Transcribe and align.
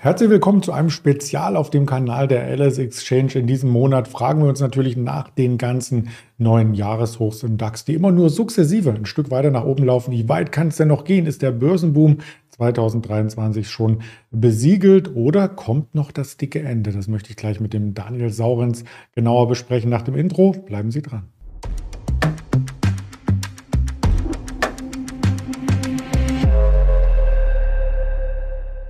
Herzlich 0.00 0.30
willkommen 0.30 0.62
zu 0.62 0.72
einem 0.72 0.90
Spezial 0.90 1.56
auf 1.56 1.70
dem 1.70 1.86
Kanal 1.86 2.26
der 2.26 2.48
LS 2.56 2.78
Exchange. 2.78 3.34
In 3.34 3.46
diesem 3.46 3.70
Monat 3.70 4.08
fragen 4.08 4.42
wir 4.42 4.48
uns 4.48 4.60
natürlich 4.60 4.96
nach 4.96 5.30
den 5.30 5.58
ganzen 5.58 6.08
neuen 6.38 6.74
Jahreshochs 6.74 7.42
im 7.44 7.56
DAX, 7.56 7.84
die 7.84 7.94
immer 7.94 8.10
nur 8.10 8.30
sukzessive 8.30 8.90
ein 8.90 9.06
Stück 9.06 9.30
weiter 9.30 9.50
nach 9.50 9.64
oben 9.64 9.84
laufen. 9.84 10.10
Wie 10.10 10.28
weit 10.28 10.50
kann 10.50 10.68
es 10.68 10.76
denn 10.76 10.88
noch 10.88 11.04
gehen? 11.04 11.26
Ist 11.26 11.42
der 11.42 11.52
Börsenboom 11.52 12.18
2023 12.50 13.70
schon 13.70 14.02
besiegelt 14.30 15.14
oder 15.14 15.48
kommt 15.48 15.94
noch 15.94 16.10
das 16.10 16.36
dicke 16.36 16.60
Ende? 16.62 16.90
Das 16.90 17.06
möchte 17.06 17.30
ich 17.30 17.36
gleich 17.36 17.60
mit 17.60 17.72
dem 17.72 17.94
Daniel 17.94 18.30
Saurens 18.30 18.84
genauer 19.14 19.46
besprechen 19.46 19.90
nach 19.90 20.02
dem 20.02 20.16
Intro. 20.16 20.52
Bleiben 20.52 20.90
Sie 20.90 21.02
dran. 21.02 21.28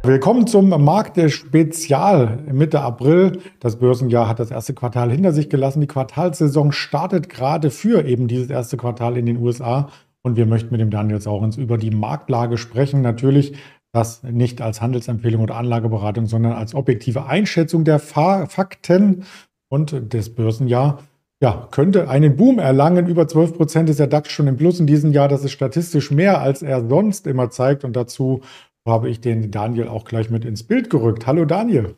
Willkommen 0.04 0.48
zum 0.48 0.70
Marktspezial 0.70 2.38
Mitte 2.50 2.80
April. 2.80 3.38
Das 3.60 3.76
Börsenjahr 3.76 4.26
hat 4.26 4.40
das 4.40 4.50
erste 4.50 4.74
Quartal 4.74 5.12
hinter 5.12 5.32
sich 5.32 5.48
gelassen. 5.48 5.80
Die 5.80 5.86
Quartalsaison 5.86 6.72
startet 6.72 7.28
gerade 7.28 7.70
für 7.70 8.04
eben 8.04 8.26
dieses 8.26 8.50
erste 8.50 8.76
Quartal 8.76 9.16
in 9.16 9.26
den 9.26 9.36
USA. 9.36 9.90
Und 10.22 10.36
wir 10.36 10.46
möchten 10.46 10.72
mit 10.72 10.80
dem 10.80 10.90
Daniel 10.90 11.20
Saurens 11.20 11.56
über 11.56 11.78
die 11.78 11.92
Marktlage 11.92 12.58
sprechen. 12.58 13.00
Natürlich 13.00 13.54
das 13.92 14.24
nicht 14.24 14.60
als 14.60 14.82
Handelsempfehlung 14.82 15.40
oder 15.40 15.54
Anlageberatung, 15.54 16.26
sondern 16.26 16.54
als 16.54 16.74
objektive 16.74 17.26
Einschätzung 17.26 17.84
der 17.84 18.00
Fakten 18.00 19.22
und 19.68 20.12
des 20.12 20.34
Börsenjahr. 20.34 20.98
Ja, 21.40 21.68
könnte 21.70 22.08
einen 22.08 22.36
Boom 22.36 22.58
erlangen. 22.58 23.06
Über 23.06 23.28
12 23.28 23.56
Prozent 23.56 23.88
ist 23.88 24.00
der 24.00 24.08
DAX 24.08 24.32
schon 24.32 24.48
im 24.48 24.56
Plus 24.56 24.80
in 24.80 24.88
diesem 24.88 25.12
Jahr. 25.12 25.28
Das 25.28 25.44
ist 25.44 25.52
statistisch 25.52 26.10
mehr, 26.10 26.40
als 26.40 26.62
er 26.62 26.88
sonst 26.88 27.28
immer 27.28 27.50
zeigt. 27.50 27.84
Und 27.84 27.94
dazu 27.94 28.42
habe 28.86 29.08
ich 29.08 29.20
den 29.20 29.50
Daniel 29.50 29.88
auch 29.88 30.04
gleich 30.04 30.30
mit 30.30 30.44
ins 30.44 30.64
Bild 30.64 30.90
gerückt. 30.90 31.26
Hallo 31.26 31.44
Daniel. 31.44 31.96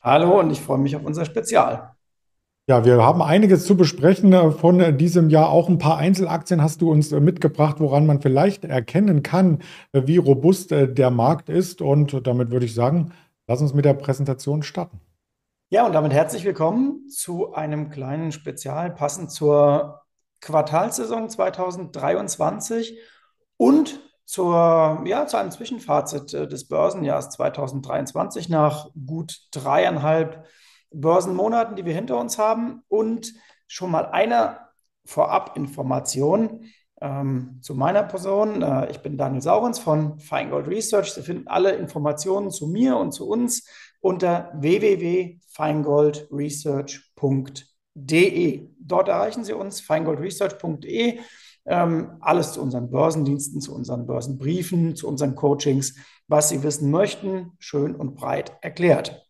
Hallo 0.00 0.40
und 0.40 0.50
ich 0.50 0.60
freue 0.60 0.78
mich 0.78 0.96
auf 0.96 1.04
unser 1.04 1.24
Spezial. 1.24 1.94
Ja, 2.68 2.84
wir 2.84 3.04
haben 3.04 3.22
einiges 3.22 3.66
zu 3.66 3.76
besprechen 3.76 4.32
äh, 4.32 4.52
von 4.52 4.78
äh, 4.78 4.96
diesem 4.96 5.30
Jahr. 5.30 5.50
Auch 5.50 5.68
ein 5.68 5.78
paar 5.78 5.98
Einzelaktien 5.98 6.62
hast 6.62 6.80
du 6.80 6.92
uns 6.92 7.10
äh, 7.10 7.18
mitgebracht, 7.18 7.80
woran 7.80 8.06
man 8.06 8.20
vielleicht 8.20 8.64
erkennen 8.64 9.22
kann, 9.22 9.62
wie 9.92 10.16
robust 10.16 10.70
der 10.70 11.10
Markt 11.10 11.48
ist. 11.48 11.82
Und 11.82 12.24
damit 12.26 12.50
würde 12.50 12.66
ich 12.66 12.74
sagen, 12.74 13.12
lass 13.48 13.60
uns 13.60 13.74
mit 13.74 13.84
der 13.84 13.94
Präsentation 13.94 14.62
starten. 14.62 15.00
Ja, 15.70 15.86
und 15.86 15.92
damit 15.92 16.12
herzlich 16.12 16.44
willkommen 16.44 17.08
zu 17.08 17.52
einem 17.52 17.90
kleinen 17.90 18.30
Spezial 18.30 18.90
passend 18.90 19.32
zur 19.32 20.02
Quartalsaison 20.40 21.30
2023 21.30 22.98
und 23.56 24.00
zur, 24.24 25.02
ja, 25.04 25.26
zu 25.26 25.36
einem 25.36 25.50
Zwischenfazit 25.50 26.34
äh, 26.34 26.48
des 26.48 26.68
Börsenjahrs 26.68 27.30
2023 27.30 28.48
nach 28.48 28.90
gut 29.06 29.48
dreieinhalb 29.52 30.46
Börsenmonaten, 30.90 31.76
die 31.76 31.84
wir 31.84 31.94
hinter 31.94 32.18
uns 32.18 32.38
haben. 32.38 32.82
Und 32.88 33.32
schon 33.66 33.90
mal 33.90 34.06
eine 34.06 34.58
Vorabinformation 35.04 36.66
ähm, 37.00 37.58
zu 37.60 37.74
meiner 37.74 38.04
Person. 38.04 38.62
Äh, 38.62 38.90
ich 38.90 39.00
bin 39.00 39.18
Daniel 39.18 39.42
Saurens 39.42 39.78
von 39.78 40.18
Feingold 40.20 40.68
Research. 40.68 41.12
Sie 41.12 41.22
finden 41.22 41.48
alle 41.48 41.72
Informationen 41.72 42.50
zu 42.50 42.68
mir 42.68 42.96
und 42.96 43.12
zu 43.12 43.28
uns 43.28 43.68
unter 44.00 44.52
www.feingoldresearch.de. 47.94 48.68
Dort 48.78 49.08
erreichen 49.08 49.44
Sie 49.44 49.52
uns, 49.52 49.80
feingoldresearch.de. 49.80 51.20
Ähm, 51.64 52.16
alles 52.20 52.52
zu 52.52 52.62
unseren 52.62 52.90
Börsendiensten, 52.90 53.60
zu 53.60 53.74
unseren 53.74 54.06
Börsenbriefen, 54.06 54.96
zu 54.96 55.06
unseren 55.06 55.36
Coachings, 55.36 55.94
was 56.26 56.48
Sie 56.48 56.62
wissen 56.62 56.90
möchten, 56.90 57.52
schön 57.58 57.94
und 57.94 58.16
breit 58.16 58.56
erklärt. 58.62 59.24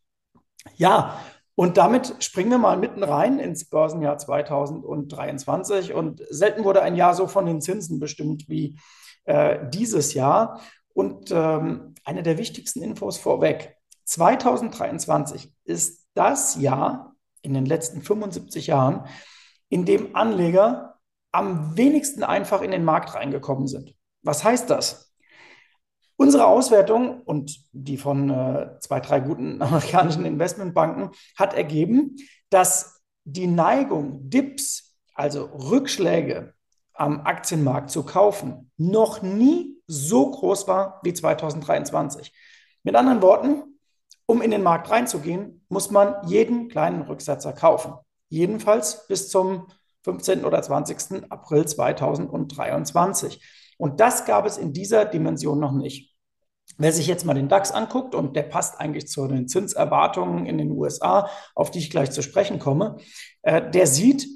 Ja, 0.77 1.21
und 1.55 1.77
damit 1.77 2.17
springen 2.21 2.51
wir 2.51 2.59
mal 2.59 2.79
mitten 2.79 3.03
rein 3.03 3.39
ins 3.39 3.69
Börsenjahr 3.69 4.17
2023. 4.17 5.93
Und 5.93 6.23
selten 6.31 6.65
wurde 6.65 6.81
ein 6.81 6.97
Jahr 6.97 7.15
so 7.15 7.27
von 7.27 7.45
den 7.45 7.61
Zinsen 7.61 8.01
bestimmt 8.01 8.49
wie 8.49 8.79
äh, 9.25 9.59
dieses 9.69 10.15
Jahr. 10.15 10.61
Und 10.95 11.31
ähm, 11.31 11.95
eine 12.05 12.23
der 12.23 12.39
wichtigsten 12.39 12.81
Infos 12.83 13.19
vorweg. 13.19 13.77
2023 14.05 15.53
ist 15.65 16.07
das 16.15 16.57
Jahr 16.57 17.12
in 17.43 17.55
den 17.55 17.67
letzten 17.67 18.03
75 18.03 18.67
Jahren, 18.69 19.07
in 19.69 19.85
dem 19.85 20.17
Anleger 20.17 20.99
am 21.33 21.77
wenigsten 21.77 22.23
einfach 22.23 22.63
in 22.63 22.71
den 22.71 22.85
Markt 22.85 23.15
reingekommen 23.15 23.67
sind. 23.67 23.95
Was 24.23 24.45
heißt 24.45 24.71
das? 24.71 25.13
Unsere 26.17 26.47
Auswertung 26.47 27.23
und 27.23 27.59
die 27.73 27.97
von 27.97 28.31
äh, 28.31 28.79
zwei, 28.81 29.01
drei 29.01 29.21
guten 29.21 29.61
amerikanischen 29.63 30.25
Investmentbanken 30.25 31.11
hat 31.37 31.55
ergeben, 31.55 32.17
dass 32.51 33.01
die 33.25 33.47
Neigung, 33.47 34.29
Dips, 34.29 34.97
also 35.15 35.45
Rückschläge 35.45 36.55
am 36.95 37.23
Aktienmarkt 37.23 37.91
zu 37.91 38.05
kaufen, 38.05 38.71
noch 38.77 39.23
nie 39.23 39.81
so 39.87 40.31
groß 40.31 40.69
war 40.69 41.01
wie 41.03 41.13
2023. 41.13 42.33
Mit 42.83 42.95
anderen 42.95 43.23
Worten, 43.23 43.72
um 44.27 44.43
in 44.43 44.51
den 44.51 44.63
Markt 44.63 44.91
reinzugehen, 44.91 45.65
muss 45.69 45.91
man 45.91 46.15
jeden 46.27 46.69
kleinen 46.69 47.03
Rücksetzer 47.03 47.53
kaufen. 47.53 47.95
Jedenfalls 48.29 49.07
bis 49.07 49.29
zum 49.29 49.67
15. 50.05 50.45
oder 50.45 50.63
20. 50.63 51.31
April 51.31 51.67
2023. 51.67 53.43
Und 53.79 54.01
das 54.01 54.25
gab 54.25 54.47
es 54.47 54.59
in 54.59 54.73
dieser 54.73 55.05
Dimension 55.05 55.61
noch 55.61 55.73
nicht. 55.73 56.13
Wer 56.79 56.93
sich 56.93 57.07
jetzt 57.07 57.25
mal 57.25 57.35
den 57.35 57.49
DAX 57.49 57.71
anguckt, 57.71 58.15
und 58.15 58.35
der 58.35 58.45
passt 58.45 58.81
eigentlich 58.81 59.09
zu 59.09 59.27
den 59.27 59.49
Zinserwartungen 59.49 60.47
in 60.47 60.59
den 60.59 60.71
USA, 60.71 61.29
auf 61.55 61.71
die 61.71 61.81
ich 61.81 61.91
gleich 61.91 62.11
zu 62.11 62.23
sprechen 62.23 62.59
komme, 62.59 62.97
äh, 63.43 63.71
der 63.71 63.87
sieht, 63.87 64.27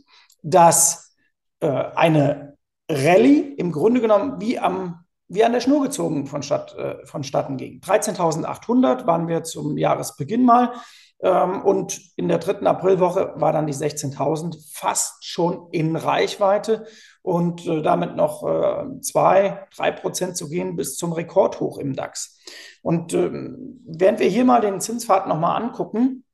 dass 0.43 1.17
äh, 1.61 1.69
eine 1.69 2.57
Rallye 2.91 3.55
im 3.57 3.73
Grunde 3.73 4.01
genommen 4.01 4.41
wie 4.41 4.59
am 4.59 5.06
wie 5.29 5.45
an 5.45 5.53
der 5.53 5.61
Schnur 5.61 5.83
gezogen 5.83 6.27
vonstatt, 6.27 6.75
äh, 6.77 7.05
vonstatten 7.05 7.57
ging. 7.57 7.81
13.800 7.81 9.07
waren 9.07 9.29
wir 9.29 9.43
zum 9.43 9.77
Jahresbeginn 9.77 10.45
mal. 10.45 10.73
Ähm, 11.21 11.63
und 11.63 12.01
in 12.17 12.29
der 12.29 12.39
dritten 12.39 12.67
Aprilwoche 12.67 13.33
war 13.37 13.53
dann 13.53 13.67
die 13.67 13.75
16.000 13.75 14.57
fast 14.73 15.25
schon 15.25 15.69
in 15.73 15.97
Reichweite 15.97 16.87
und 17.23 17.67
äh, 17.67 17.83
damit 17.83 18.17
noch 18.17 18.45
äh, 18.47 19.01
zwei, 19.01 19.67
drei 19.75 19.91
Prozent 19.93 20.37
zu 20.37 20.49
gehen 20.49 20.77
bis 20.77 20.97
zum 20.97 21.13
Rekordhoch 21.13 21.79
im 21.79 21.95
DAX. 21.95 22.39
Und 22.83 23.15
ähm, 23.15 23.83
während 23.87 24.21
wir 24.21 24.29
hier 24.29 24.45
mal 24.45 24.61
den 24.61 24.81
Zinspfad 24.81 25.27
nochmal 25.27 25.61
angucken 25.61 26.25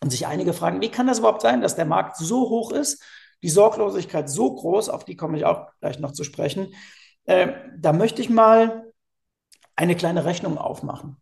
und 0.00 0.10
sich 0.10 0.26
einige 0.26 0.52
fragen, 0.52 0.80
wie 0.80 0.90
kann 0.90 1.06
das 1.06 1.18
überhaupt 1.18 1.42
sein, 1.42 1.62
dass 1.62 1.74
der 1.74 1.86
Markt 1.86 2.16
so 2.18 2.50
hoch 2.50 2.70
ist, 2.70 3.02
die 3.42 3.48
Sorglosigkeit 3.48 4.28
so 4.28 4.54
groß, 4.54 4.90
auf 4.90 5.04
die 5.04 5.16
komme 5.16 5.38
ich 5.38 5.44
auch 5.44 5.68
gleich 5.80 5.98
noch 5.98 6.12
zu 6.12 6.24
sprechen, 6.24 6.68
äh, 7.28 7.52
da 7.76 7.92
möchte 7.92 8.22
ich 8.22 8.30
mal 8.30 8.90
eine 9.76 9.94
kleine 9.94 10.24
Rechnung 10.24 10.56
aufmachen. 10.56 11.18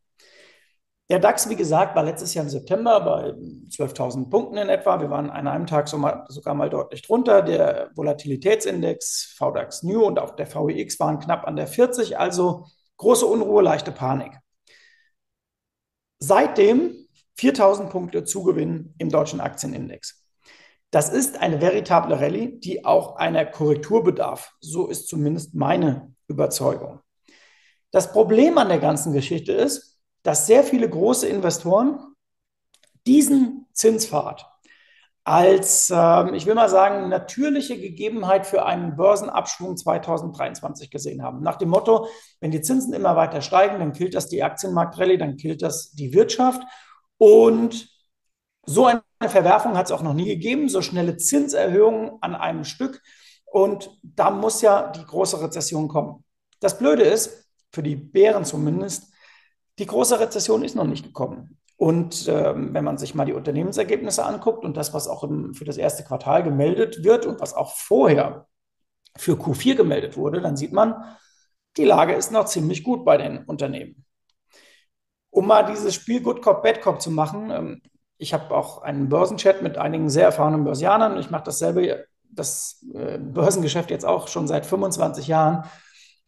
Der 1.10 1.18
DAX, 1.18 1.48
wie 1.48 1.56
gesagt, 1.56 1.94
war 1.94 2.04
letztes 2.04 2.34
Jahr 2.34 2.44
im 2.44 2.50
September 2.50 3.00
bei 3.00 3.30
12.000 3.70 4.30
Punkten 4.30 4.56
in 4.56 4.68
etwa. 4.68 5.00
Wir 5.00 5.10
waren 5.10 5.30
an 5.30 5.46
einem 5.46 5.66
Tag 5.66 5.88
sogar 5.88 6.54
mal 6.54 6.70
deutlich 6.70 7.02
drunter. 7.02 7.42
Der 7.42 7.90
Volatilitätsindex 7.94 9.34
VDAX 9.36 9.82
New 9.82 10.04
und 10.04 10.18
auch 10.18 10.34
der 10.36 10.52
VIX 10.52 10.98
waren 10.98 11.18
knapp 11.20 11.46
an 11.46 11.56
der 11.56 11.66
40, 11.66 12.18
also 12.18 12.66
große 12.96 13.26
Unruhe, 13.26 13.62
leichte 13.62 13.92
Panik. 13.92 14.32
Seitdem 16.18 17.08
4.000 17.38 17.88
Punkte 17.88 18.24
Zugewinn 18.24 18.94
im 18.98 19.10
deutschen 19.10 19.40
Aktienindex. 19.40 20.25
Das 20.90 21.10
ist 21.10 21.40
eine 21.40 21.60
veritable 21.60 22.20
Rallye, 22.20 22.58
die 22.60 22.84
auch 22.84 23.16
einer 23.16 23.44
Korrektur 23.44 24.04
bedarf. 24.04 24.54
So 24.60 24.86
ist 24.86 25.08
zumindest 25.08 25.54
meine 25.54 26.14
Überzeugung. 26.28 27.00
Das 27.90 28.12
Problem 28.12 28.58
an 28.58 28.68
der 28.68 28.78
ganzen 28.78 29.12
Geschichte 29.12 29.52
ist, 29.52 29.98
dass 30.22 30.46
sehr 30.46 30.64
viele 30.64 30.88
große 30.88 31.28
Investoren 31.28 31.98
diesen 33.06 33.66
Zinspfad 33.72 34.46
als, 35.26 35.90
äh, 35.90 36.36
ich 36.36 36.46
will 36.46 36.54
mal 36.54 36.68
sagen, 36.68 37.08
natürliche 37.08 37.80
Gegebenheit 37.80 38.46
für 38.46 38.64
einen 38.64 38.94
Börsenabschwung 38.94 39.76
2023 39.76 40.88
gesehen 40.88 41.22
haben. 41.22 41.42
Nach 41.42 41.56
dem 41.56 41.68
Motto, 41.68 42.06
wenn 42.40 42.52
die 42.52 42.60
Zinsen 42.60 42.92
immer 42.92 43.16
weiter 43.16 43.40
steigen, 43.40 43.80
dann 43.80 43.92
killt 43.92 44.14
das 44.14 44.28
die 44.28 44.44
Aktienmarktrallye, 44.44 45.18
dann 45.18 45.36
killt 45.36 45.62
das 45.62 45.90
die 45.90 46.14
Wirtschaft. 46.14 46.62
Und 47.18 47.88
so 48.66 48.86
eine 48.86 49.02
Verwerfung 49.28 49.76
hat 49.76 49.86
es 49.86 49.92
auch 49.92 50.02
noch 50.02 50.14
nie 50.14 50.26
gegeben, 50.26 50.68
so 50.68 50.82
schnelle 50.82 51.16
Zinserhöhungen 51.16 52.18
an 52.20 52.34
einem 52.34 52.64
Stück. 52.64 53.00
Und 53.46 53.90
da 54.02 54.30
muss 54.30 54.60
ja 54.60 54.90
die 54.90 55.04
große 55.04 55.40
Rezession 55.40 55.88
kommen. 55.88 56.24
Das 56.60 56.78
Blöde 56.78 57.04
ist, 57.04 57.48
für 57.72 57.82
die 57.82 57.96
Bären 57.96 58.44
zumindest, 58.44 59.12
die 59.78 59.86
große 59.86 60.18
Rezession 60.18 60.64
ist 60.64 60.74
noch 60.74 60.84
nicht 60.86 61.04
gekommen. 61.04 61.58
Und 61.76 62.26
ähm, 62.28 62.72
wenn 62.72 62.84
man 62.84 62.98
sich 62.98 63.14
mal 63.14 63.26
die 63.26 63.34
Unternehmensergebnisse 63.34 64.24
anguckt 64.24 64.64
und 64.64 64.76
das, 64.76 64.94
was 64.94 65.08
auch 65.08 65.24
im, 65.24 65.54
für 65.54 65.64
das 65.64 65.76
erste 65.76 66.04
Quartal 66.04 66.42
gemeldet 66.42 67.04
wird 67.04 67.26
und 67.26 67.40
was 67.40 67.54
auch 67.54 67.74
vorher 67.76 68.46
für 69.16 69.34
Q4 69.34 69.74
gemeldet 69.74 70.16
wurde, 70.16 70.40
dann 70.40 70.56
sieht 70.56 70.72
man, 70.72 70.94
die 71.76 71.84
Lage 71.84 72.14
ist 72.14 72.32
noch 72.32 72.46
ziemlich 72.46 72.82
gut 72.82 73.04
bei 73.04 73.18
den 73.18 73.44
Unternehmen. 73.44 74.04
um 75.30 75.46
mal 75.46 75.62
dieses 75.64 75.94
Spiel 75.94 76.22
Good 76.22 76.42
Cop, 76.42 76.62
Bad 76.62 76.80
Cop 76.80 77.00
zu 77.00 77.10
machen, 77.10 77.50
ähm, 77.50 77.82
ich 78.18 78.32
habe 78.34 78.54
auch 78.54 78.82
einen 78.82 79.08
Börsenchat 79.08 79.62
mit 79.62 79.78
einigen 79.78 80.08
sehr 80.08 80.24
erfahrenen 80.24 80.64
Börsianern. 80.64 81.18
Ich 81.18 81.30
mache 81.30 81.44
dasselbe, 81.44 82.06
das 82.30 82.84
äh, 82.94 83.18
Börsengeschäft 83.18 83.90
jetzt 83.90 84.06
auch 84.06 84.28
schon 84.28 84.48
seit 84.48 84.66
25 84.66 85.26
Jahren. 85.26 85.64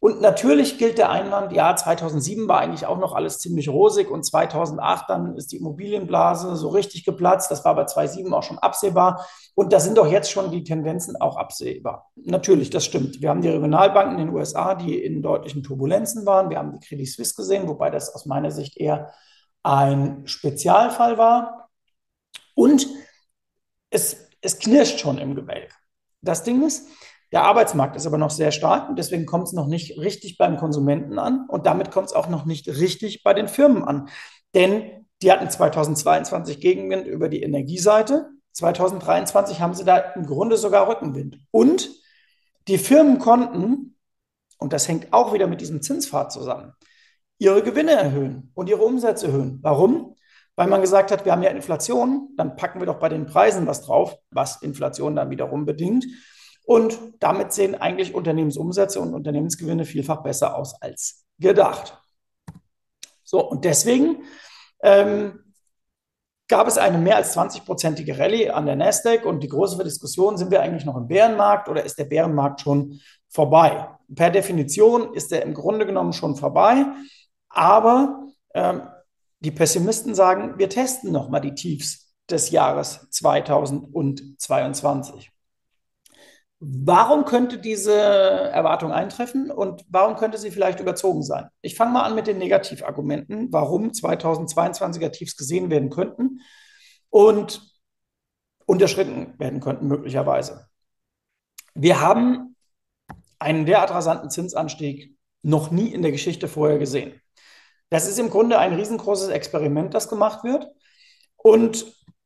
Und 0.01 0.21
natürlich 0.21 0.77
gilt 0.77 0.97
der 0.97 1.09
Einwand, 1.09 1.51
ja, 1.51 1.75
2007 1.75 2.47
war 2.47 2.59
eigentlich 2.59 2.85
auch 2.85 2.99
noch 2.99 3.13
alles 3.13 3.39
ziemlich 3.39 3.67
rosig 3.67 4.09
und 4.09 4.23
2008 4.23 5.09
dann 5.09 5.35
ist 5.35 5.51
die 5.51 5.57
Immobilienblase 5.57 6.55
so 6.55 6.69
richtig 6.69 7.03
geplatzt. 7.03 7.51
Das 7.51 7.65
war 7.65 7.75
bei 7.75 7.83
2007 7.83 8.33
auch 8.33 8.43
schon 8.43 8.59
absehbar. 8.59 9.25
Und 9.55 9.73
da 9.73 9.81
sind 9.81 9.97
doch 9.97 10.09
jetzt 10.09 10.31
schon 10.31 10.51
die 10.51 10.63
Tendenzen 10.63 11.17
auch 11.17 11.35
absehbar. 11.35 12.09
Natürlich, 12.15 12.69
das 12.69 12.85
stimmt. 12.85 13.21
Wir 13.21 13.29
haben 13.29 13.41
die 13.41 13.49
Regionalbanken 13.49 14.19
in 14.19 14.27
den 14.27 14.35
USA, 14.35 14.73
die 14.73 15.03
in 15.03 15.21
deutlichen 15.21 15.63
Turbulenzen 15.63 16.25
waren. 16.25 16.49
Wir 16.49 16.59
haben 16.59 16.79
die 16.79 16.87
Credit 16.87 17.09
Suisse 17.09 17.35
gesehen, 17.35 17.67
wobei 17.67 17.89
das 17.89 18.15
aus 18.15 18.25
meiner 18.25 18.51
Sicht 18.51 18.77
eher 18.77 19.11
ein 19.63 20.25
Spezialfall 20.25 21.17
war. 21.17 21.68
Und 22.59 22.89
es, 23.89 24.27
es 24.41 24.59
knirscht 24.59 24.99
schon 24.99 25.17
im 25.17 25.33
Gebälk. 25.33 25.73
Das 26.21 26.43
Ding 26.43 26.61
ist, 26.61 26.89
der 27.31 27.43
Arbeitsmarkt 27.43 27.95
ist 27.95 28.05
aber 28.05 28.17
noch 28.17 28.31
sehr 28.31 28.51
stark 28.51 28.89
und 28.89 28.99
deswegen 28.99 29.25
kommt 29.25 29.47
es 29.47 29.53
noch 29.53 29.67
nicht 29.67 29.97
richtig 29.97 30.37
beim 30.37 30.57
Konsumenten 30.57 31.19
an 31.19 31.45
und 31.47 31.65
damit 31.65 31.89
kommt 31.89 32.07
es 32.07 32.13
auch 32.13 32.27
noch 32.27 32.43
nicht 32.43 32.67
richtig 32.67 33.23
bei 33.23 33.33
den 33.33 33.47
Firmen 33.47 33.85
an. 33.85 34.09
Denn 34.53 35.07
die 35.21 35.31
hatten 35.31 35.49
2022 35.49 36.59
Gegenwind 36.59 37.07
über 37.07 37.29
die 37.29 37.43
Energieseite. 37.43 38.29
2023 38.51 39.61
haben 39.61 39.73
sie 39.73 39.85
da 39.85 39.97
im 39.97 40.25
Grunde 40.25 40.57
sogar 40.57 40.89
Rückenwind. 40.89 41.39
Und 41.51 41.89
die 42.67 42.77
Firmen 42.77 43.19
konnten, 43.19 43.95
und 44.57 44.73
das 44.73 44.89
hängt 44.89 45.13
auch 45.13 45.31
wieder 45.31 45.47
mit 45.47 45.61
diesem 45.61 45.81
Zinspfad 45.81 46.33
zusammen, 46.33 46.73
ihre 47.37 47.63
Gewinne 47.63 47.91
erhöhen 47.91 48.51
und 48.53 48.67
ihre 48.67 48.83
Umsätze 48.83 49.27
erhöhen. 49.27 49.59
Warum? 49.61 50.17
Weil 50.59 50.67
man 50.67 50.81
gesagt 50.81 51.09
hat, 51.11 51.23
wir 51.23 51.31
haben 51.31 51.41
ja 51.41 51.51
Inflation, 51.51 52.33
dann 52.35 52.57
packen 52.57 52.81
wir 52.81 52.85
doch 52.85 52.99
bei 52.99 53.07
den 53.07 53.25
Preisen 53.25 53.65
was 53.65 53.81
drauf, 53.81 54.17
was 54.29 54.61
Inflation 54.61 55.15
dann 55.15 55.29
wiederum 55.29 55.65
bedingt. 55.65 56.05
Und 56.65 56.99
damit 57.21 57.53
sehen 57.53 57.75
eigentlich 57.75 58.13
Unternehmensumsätze 58.13 58.99
und 58.99 59.13
Unternehmensgewinne 59.13 59.85
vielfach 59.85 60.21
besser 60.21 60.57
aus 60.57 60.81
als 60.81 61.23
gedacht. 61.39 61.97
So, 63.23 63.39
und 63.39 63.63
deswegen 63.63 64.25
ähm, 64.83 65.53
gab 66.49 66.67
es 66.67 66.77
eine 66.77 66.97
mehr 66.97 67.15
als 67.15 67.37
20-prozentige 67.37 68.19
Rallye 68.19 68.49
an 68.49 68.65
der 68.65 68.75
Nasdaq 68.75 69.25
und 69.25 69.39
die 69.41 69.47
große 69.47 69.81
Diskussion, 69.81 70.35
sind 70.35 70.51
wir 70.51 70.61
eigentlich 70.61 70.83
noch 70.83 70.97
im 70.97 71.07
Bärenmarkt 71.07 71.69
oder 71.69 71.85
ist 71.85 71.97
der 71.97 72.03
Bärenmarkt 72.03 72.59
schon 72.59 72.99
vorbei? 73.29 73.87
Per 74.13 74.29
Definition 74.29 75.13
ist 75.13 75.31
er 75.31 75.43
im 75.43 75.53
Grunde 75.53 75.85
genommen 75.85 76.11
schon 76.11 76.35
vorbei, 76.35 76.85
aber 77.47 78.27
ähm, 78.53 78.81
die 79.39 79.51
Pessimisten 79.51 80.15
sagen, 80.15 80.57
wir 80.57 80.69
testen 80.69 81.11
nochmal 81.11 81.41
die 81.41 81.55
Tiefs 81.55 82.13
des 82.29 82.51
Jahres 82.51 83.07
2022. 83.09 85.31
Warum 86.61 87.23
könnte 87.23 87.57
diese 87.57 87.93
Erwartung 87.93 88.91
eintreffen 88.91 89.49
und 89.49 89.85
warum 89.87 90.17
könnte 90.17 90.37
sie 90.37 90.51
vielleicht 90.51 90.81
überzogen 90.81 91.23
sein? 91.23 91.47
Ich 91.61 91.75
fange 91.75 91.93
mal 91.93 92.03
an 92.03 92.15
mit 92.15 92.27
den 92.27 92.37
Negativargumenten, 92.37 93.53
warum 93.53 93.91
2022er 93.91 95.09
Tiefs 95.11 95.37
gesehen 95.37 95.69
werden 95.69 95.89
könnten 95.89 96.41
und 97.09 97.61
unterschritten 98.65 99.39
werden 99.39 99.61
könnten 99.61 99.87
möglicherweise. 99.87 100.67
Wir 101.75 102.01
haben 102.01 102.57
einen 103.39 103.65
derart 103.65 103.91
rasanten 103.91 104.29
Zinsanstieg 104.29 105.17
noch 105.41 105.71
nie 105.71 105.87
in 105.87 106.01
der 106.01 106.11
Geschichte 106.11 106.49
vorher 106.49 106.77
gesehen. 106.77 107.21
Das 107.89 108.07
ist 108.07 108.19
im 108.19 108.29
Grunde 108.29 108.59
ein 108.59 108.73
riesengroßes 108.73 109.29
Experiment, 109.29 109.93
das 109.93 110.09
gemacht 110.09 110.43
wird. 110.43 110.67
Und 111.37 111.85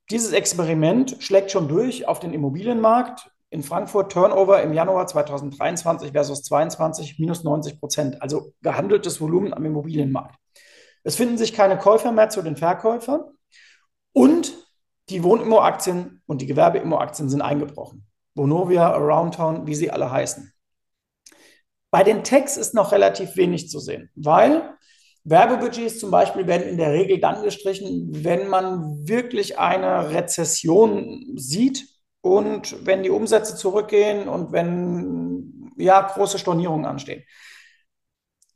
dieses 0.10 0.34
Experiment 0.34 1.18
schlägt 1.20 1.52
schon 1.52 1.68
durch 1.68 2.08
auf 2.08 2.20
den 2.20 2.34
Immobilienmarkt 2.34 3.32
in 3.50 3.64
Frankfurt 3.64 4.12
Turnover 4.12 4.62
im 4.62 4.74
Januar 4.74 5.08
2023 5.08 6.12
versus 6.12 6.42
2022 6.44 7.20
minus 7.20 7.44
90 7.44 7.80
Prozent, 7.80 8.22
also 8.22 8.54
gehandeltes 8.62 9.22
Volumen 9.22 9.54
am 9.54 9.64
Immobilienmarkt. 9.64 10.36
Es 11.04 11.16
finden 11.16 11.38
sich 11.38 11.54
keine 11.54 11.78
Käufer 11.78 12.12
mehr 12.12 12.30
zu 12.30 12.42
den 12.42 12.58
Verkäufern 12.58 13.22
und 14.12 14.54
die 15.10 15.24
Wohnimmo-Aktien 15.24 16.22
und 16.26 16.42
die 16.42 16.48
Gewerbeimmo-Aktien 16.48 17.30
sind 17.30 17.42
eingebrochen. 17.42 18.08
Vonovia, 18.36 18.92
Aroundtown, 18.92 19.68
wie 19.68 19.76
sie 19.76 19.92
alle 19.92 20.10
heißen. 20.10 20.52
Bei 21.92 22.04
den 22.04 22.24
Techs 22.24 22.58
ist 22.58 22.74
noch 22.74 22.92
relativ 22.92 23.36
wenig 23.36 23.70
zu 23.70 23.80
sehen, 23.80 24.10
weil 24.16 24.73
Werbebudgets 25.26 26.00
zum 26.00 26.12
Beispiel 26.12 26.48
werden 26.48 26.68
in 26.68 26.78
der 26.78 26.92
Regel 26.92 27.20
dann 27.20 27.44
gestrichen, 27.44 28.10
wenn 28.12 28.48
man 28.48 29.08
wirklich 29.08 29.58
eine 29.58 30.12
Rezession 30.12 31.24
sieht 31.36 31.88
und 32.22 32.86
wenn 32.86 33.04
die 33.04 33.10
Umsätze 33.10 33.56
zurückgehen 33.56 34.28
und 34.28 34.52
wenn 34.52 35.72
ja 35.78 36.02
große 36.02 36.40
Stornierungen 36.40 36.86
anstehen. 36.86 37.24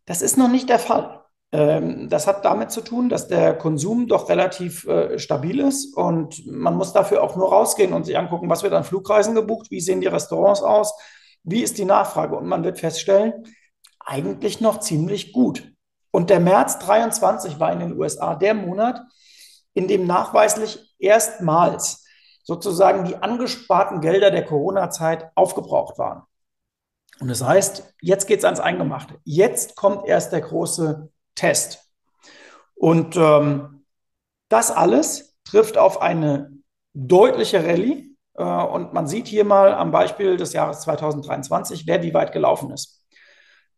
Das 0.05 0.21
ist 0.21 0.37
noch 0.37 0.49
nicht 0.49 0.69
der 0.69 0.79
Fall. 0.79 1.21
Ähm, 1.51 2.09
das 2.09 2.27
hat 2.27 2.43
damit 2.43 2.71
zu 2.71 2.81
tun, 2.81 3.07
dass 3.07 3.27
der 3.27 3.57
Konsum 3.57 4.07
doch 4.07 4.29
relativ 4.29 4.85
äh, 4.87 5.17
stabil 5.17 5.59
ist 5.61 5.95
und 5.95 6.45
man 6.45 6.75
muss 6.75 6.91
dafür 6.91 7.23
auch 7.23 7.37
nur 7.37 7.49
rausgehen 7.49 7.93
und 7.93 8.05
sich 8.05 8.17
angucken, 8.17 8.49
was 8.49 8.63
wird 8.63 8.73
an 8.73 8.83
Flugreisen 8.83 9.35
gebucht, 9.35 9.71
wie 9.71 9.79
sehen 9.79 10.01
die 10.01 10.07
Restaurants 10.07 10.61
aus, 10.61 10.93
wie 11.43 11.61
ist 11.61 11.77
die 11.77 11.85
Nachfrage 11.85 12.35
und 12.35 12.47
man 12.47 12.65
wird 12.65 12.79
feststellen, 12.79 13.33
eigentlich 13.99 14.59
noch 14.59 14.81
ziemlich 14.81 15.31
gut. 15.31 15.71
Und 16.17 16.31
der 16.31 16.39
März 16.39 16.79
23 16.79 17.59
war 17.59 17.71
in 17.71 17.77
den 17.77 17.95
USA 17.95 18.33
der 18.33 18.55
Monat, 18.55 19.03
in 19.75 19.87
dem 19.87 20.07
nachweislich 20.07 20.95
erstmals 20.97 22.07
sozusagen 22.43 23.05
die 23.05 23.17
angesparten 23.17 24.01
Gelder 24.01 24.31
der 24.31 24.43
Corona-Zeit 24.43 25.29
aufgebraucht 25.35 25.99
waren. 25.99 26.23
Und 27.19 27.27
das 27.27 27.43
heißt, 27.43 27.93
jetzt 28.01 28.25
geht 28.25 28.39
es 28.39 28.45
ans 28.45 28.59
Eingemachte. 28.59 29.19
Jetzt 29.25 29.75
kommt 29.75 30.07
erst 30.07 30.33
der 30.33 30.41
große 30.41 31.07
Test. 31.35 31.87
Und 32.73 33.15
ähm, 33.15 33.85
das 34.49 34.71
alles 34.71 35.37
trifft 35.45 35.77
auf 35.77 36.01
eine 36.01 36.49
deutliche 36.95 37.63
Rallye. 37.63 38.17
Äh, 38.33 38.43
und 38.43 38.91
man 38.91 39.05
sieht 39.05 39.27
hier 39.27 39.45
mal 39.45 39.71
am 39.71 39.91
Beispiel 39.91 40.35
des 40.35 40.53
Jahres 40.53 40.79
2023, 40.79 41.85
wer 41.85 42.01
wie 42.01 42.15
weit 42.15 42.31
gelaufen 42.31 42.71
ist. 42.71 42.96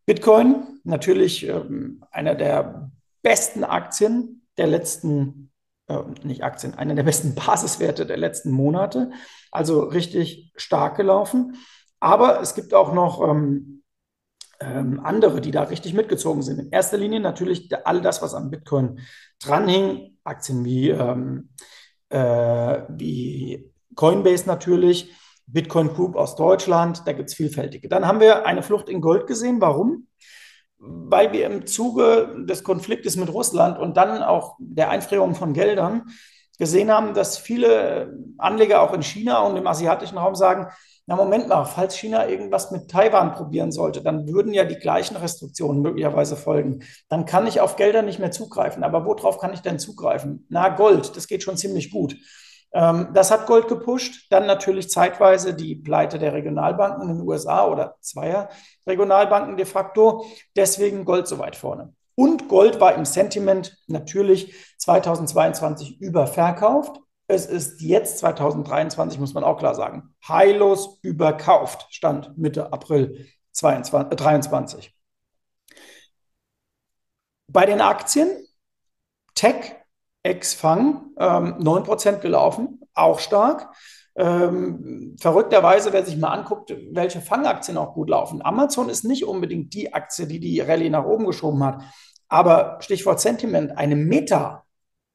Bitcoin, 0.10 0.80
natürlich 0.86 1.48
ähm, 1.48 2.04
einer 2.10 2.34
der 2.34 2.90
besten 3.22 3.64
Aktien 3.64 4.42
der 4.58 4.66
letzten 4.66 5.52
äh, 5.86 6.00
nicht 6.24 6.44
Aktien, 6.44 6.74
einer 6.74 6.96
der 6.96 7.04
besten 7.04 7.36
Basiswerte 7.46 8.08
der 8.08 8.18
letzten 8.18 8.50
Monate. 8.50 9.12
Also 9.52 9.84
richtig 9.84 10.52
stark 10.56 10.98
gelaufen. 10.98 11.58
Aber 12.00 12.42
es 12.42 12.56
gibt 12.56 12.74
auch 12.74 12.92
noch 12.92 13.22
ähm, 13.22 13.84
ähm, 14.60 15.00
andere, 15.04 15.42
die 15.42 15.52
da 15.52 15.62
richtig 15.62 15.94
mitgezogen 15.94 16.42
sind. 16.42 16.58
In 16.58 16.72
erster 16.72 16.98
Linie 16.98 17.20
natürlich 17.20 17.70
all 17.86 18.02
das, 18.02 18.24
was 18.24 18.34
am 18.34 18.50
Bitcoin 18.50 19.02
dranhing. 19.40 20.18
Aktien 20.24 20.66
wie, 20.66 20.90
ähm, 20.90 21.50
äh, 22.10 22.82
wie 22.90 23.72
Coinbase 23.94 24.48
natürlich, 24.48 25.14
Bitcoin 25.52 25.90
Group 25.90 26.16
aus 26.16 26.36
Deutschland, 26.36 27.04
da 27.06 27.14
gibt 27.14 27.30
es 27.30 27.36
vielfältige. 27.36 27.90
Dann 27.90 28.06
haben 28.06 28.20
wir 28.20 28.46
eine 28.46 28.64
Flucht 28.64 28.90
in 28.90 29.02
Gold 29.02 29.28
gesehen. 29.28 29.62
Warum? 29.62 30.08
weil 30.80 31.34
wir 31.34 31.46
im 31.46 31.68
Zuge 31.68 32.46
des 32.46 32.64
Konfliktes 32.64 33.18
mit 33.18 33.32
Russland 33.32 33.78
und 33.78 33.98
dann 33.98 34.24
auch 34.24 34.56
der 34.60 34.90
Einfrierung 34.90 35.36
von 35.36 35.54
Geldern 35.54 36.04
gesehen 36.58 36.92
haben, 36.92 37.14
dass 37.14 37.38
viele 37.38 38.18
Anleger 38.38 38.82
auch 38.82 38.94
in 38.94 39.04
China 39.04 39.40
und 39.40 39.58
im 39.58 39.68
asiatischen 39.68 40.18
Raum 40.18 40.36
sagen, 40.36 40.68
na 41.06 41.16
Moment 41.16 41.48
mal, 41.48 41.66
falls 41.66 41.96
China 41.96 42.28
irgendwas 42.28 42.70
mit 42.72 42.90
Taiwan 42.90 43.34
probieren 43.34 43.72
sollte, 43.72 44.02
dann 44.02 44.28
würden 44.28 44.54
ja 44.54 44.64
die 44.64 44.76
gleichen 44.76 45.18
Restriktionen 45.18 45.82
möglicherweise 45.82 46.36
folgen. 46.36 46.84
Dann 47.08 47.26
kann 47.26 47.48
ich 47.48 47.62
auf 47.62 47.78
Gelder 47.78 48.04
nicht 48.04 48.20
mehr 48.20 48.32
zugreifen. 48.32 48.84
Aber 48.84 49.06
worauf 49.06 49.40
kann 49.40 49.54
ich 49.54 49.62
denn 49.62 49.80
zugreifen? 49.80 50.46
Na, 50.50 50.70
Gold, 50.70 51.16
das 51.16 51.28
geht 51.28 51.42
schon 51.42 51.58
ziemlich 51.58 51.90
gut. 51.90 52.16
Ähm, 52.72 53.10
das 53.14 53.32
hat 53.32 53.48
Gold 53.48 53.68
gepusht. 53.68 54.28
Dann 54.30 54.46
natürlich 54.46 54.90
zeitweise 54.90 55.54
die 55.54 55.76
Pleite 55.76 56.20
der 56.20 56.34
Regionalbanken 56.34 57.10
in 57.10 57.18
den 57.18 57.28
USA 57.28 57.66
oder 57.66 57.96
zweier 58.02 58.50
Regionalbanken 58.86 59.58
de 59.58 59.66
facto. 59.66 60.26
Deswegen 60.56 61.06
Gold 61.06 61.28
so 61.28 61.40
weit 61.40 61.56
vorne. 61.56 61.94
Und 62.16 62.50
Gold 62.50 62.82
war 62.82 62.96
im 62.96 63.06
Sentiment 63.06 63.78
natürlich 63.88 64.54
2022 64.78 66.02
überverkauft. 66.02 67.00
Es 67.28 67.46
ist 67.46 67.82
jetzt 67.82 68.20
2023, 68.20 69.20
muss 69.20 69.34
man 69.34 69.44
auch 69.44 69.58
klar 69.58 69.76
sagen, 69.76 70.16
heillos 70.28 71.00
überkauft, 71.02 71.88
stand 71.92 72.38
Mitte 72.38 72.74
April 72.74 73.28
2023. 73.52 74.94
Bei 77.48 77.66
den 77.66 77.82
Aktien, 77.82 78.30
Tech 79.34 79.79
Ex-Fang, 80.24 81.12
ähm, 81.18 81.56
9% 81.60 82.22
gelaufen, 82.22 82.82
auch 82.94 83.20
stark. 83.20 83.70
Ähm, 84.16 85.16
verrückterweise, 85.20 85.94
wer 85.94 86.06
sich 86.06 86.18
mal 86.18 86.34
anguckt, 86.34 86.76
welche 86.92 87.22
Fangaktien 87.22 87.78
auch 87.78 87.94
gut 87.94 88.10
laufen. 88.10 88.42
Amazon 88.44 88.90
ist 88.90 89.06
nicht 89.06 89.24
unbedingt 89.24 89.74
die 89.74 89.94
Aktie, 89.94 90.28
die 90.28 90.40
die 90.40 90.60
Rallye 90.60 90.90
nach 90.90 91.06
oben 91.06 91.26
geschoben 91.26 91.64
hat. 91.64 91.84
Aber 92.28 92.78
Stichwort 92.82 93.22
Sentiment, 93.22 93.78
eine 93.78 93.96
Meta 93.96 94.66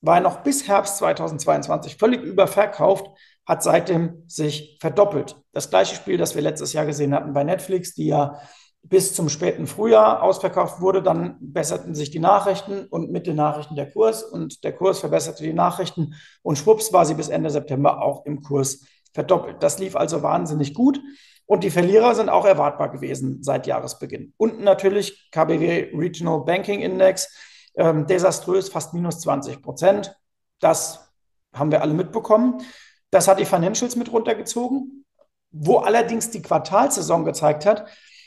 war 0.00 0.20
noch 0.20 0.38
bis 0.42 0.68
Herbst 0.68 0.98
2022 0.98 1.96
völlig 1.96 2.22
überverkauft, 2.22 3.06
hat 3.46 3.62
seitdem 3.62 4.24
sich 4.26 4.78
verdoppelt. 4.80 5.36
Das 5.52 5.70
gleiche 5.70 5.96
Spiel, 5.96 6.16
das 6.16 6.34
wir 6.34 6.42
letztes 6.42 6.72
Jahr 6.72 6.86
gesehen 6.86 7.14
hatten 7.14 7.32
bei 7.32 7.44
Netflix, 7.44 7.94
die 7.94 8.06
ja 8.06 8.38
bis 8.86 9.14
zum 9.14 9.30
späten 9.30 9.66
Frühjahr 9.66 10.22
ausverkauft 10.22 10.80
wurde, 10.80 11.02
dann 11.02 11.36
besserten 11.40 11.94
sich 11.94 12.10
die 12.10 12.18
Nachrichten 12.18 12.86
und 12.86 13.10
mit 13.10 13.26
den 13.26 13.36
Nachrichten 13.36 13.76
der 13.76 13.90
Kurs 13.90 14.22
und 14.22 14.62
der 14.62 14.72
Kurs 14.72 15.00
verbesserte 15.00 15.42
die 15.42 15.54
Nachrichten 15.54 16.14
und 16.42 16.58
schwupps 16.58 16.92
war 16.92 17.06
sie 17.06 17.14
bis 17.14 17.28
Ende 17.28 17.48
September 17.48 18.02
auch 18.02 18.26
im 18.26 18.42
Kurs 18.42 18.84
verdoppelt. 19.14 19.62
Das 19.62 19.78
lief 19.78 19.96
also 19.96 20.22
wahnsinnig 20.22 20.74
gut 20.74 21.00
und 21.46 21.64
die 21.64 21.70
Verlierer 21.70 22.14
sind 22.14 22.28
auch 22.28 22.44
erwartbar 22.44 22.90
gewesen 22.90 23.42
seit 23.42 23.66
Jahresbeginn. 23.66 24.34
Und 24.36 24.60
natürlich 24.60 25.30
KBW 25.30 25.90
Regional 25.94 26.40
Banking 26.44 26.80
Index, 26.80 27.34
ähm, 27.76 28.06
desaströs, 28.06 28.68
fast 28.68 28.92
minus 28.92 29.20
20 29.20 29.62
Prozent. 29.62 30.14
Das 30.60 31.10
haben 31.54 31.70
wir 31.70 31.80
alle 31.82 31.94
mitbekommen. 31.94 32.62
Das 33.10 33.28
hat 33.28 33.38
die 33.38 33.44
Financials 33.44 33.96
mit 33.96 34.12
runtergezogen, 34.12 35.04
wo 35.50 35.78
allerdings 35.78 36.30
die 36.30 36.42
Quartalsaison 36.42 37.24
gezeigt 37.24 37.64
hat, 37.64 37.86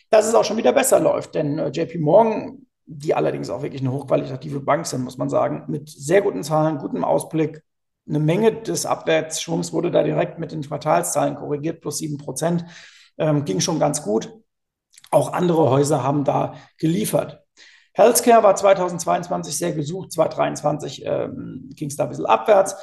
dass 0.09 0.27
es 0.27 0.35
auch 0.35 0.45
schon 0.45 0.57
wieder 0.57 0.73
besser 0.73 0.99
läuft. 0.99 1.35
Denn 1.35 1.59
äh, 1.59 1.69
JP 1.69 1.99
Morgan, 1.99 2.65
die 2.85 3.13
allerdings 3.13 3.49
auch 3.49 3.61
wirklich 3.61 3.81
eine 3.81 3.91
hochqualitative 3.91 4.61
Bank 4.61 4.85
sind, 4.85 5.03
muss 5.03 5.17
man 5.17 5.29
sagen, 5.29 5.65
mit 5.67 5.89
sehr 5.89 6.21
guten 6.21 6.43
Zahlen, 6.43 6.77
gutem 6.77 7.03
Ausblick, 7.03 7.61
eine 8.07 8.19
Menge 8.19 8.53
des 8.61 8.85
Abwärtsschwungs 8.85 9.73
wurde 9.73 9.91
da 9.91 10.03
direkt 10.03 10.39
mit 10.39 10.51
den 10.51 10.61
Quartalszahlen 10.61 11.35
korrigiert, 11.35 11.81
plus 11.81 11.97
7 11.97 12.17
Prozent, 12.17 12.65
ähm, 13.17 13.43
ging 13.43 13.59
schon 13.59 13.79
ganz 13.79 14.01
gut. 14.03 14.33
Auch 15.11 15.33
andere 15.33 15.69
Häuser 15.69 16.03
haben 16.03 16.23
da 16.23 16.55
geliefert. 16.77 17.43
Healthcare 17.93 18.43
war 18.43 18.55
2022 18.55 19.57
sehr 19.57 19.73
gesucht, 19.73 20.11
2023 20.11 21.05
ähm, 21.05 21.69
ging 21.73 21.89
es 21.89 21.95
da 21.95 22.03
ein 22.03 22.09
bisschen 22.09 22.27
abwärts. 22.27 22.75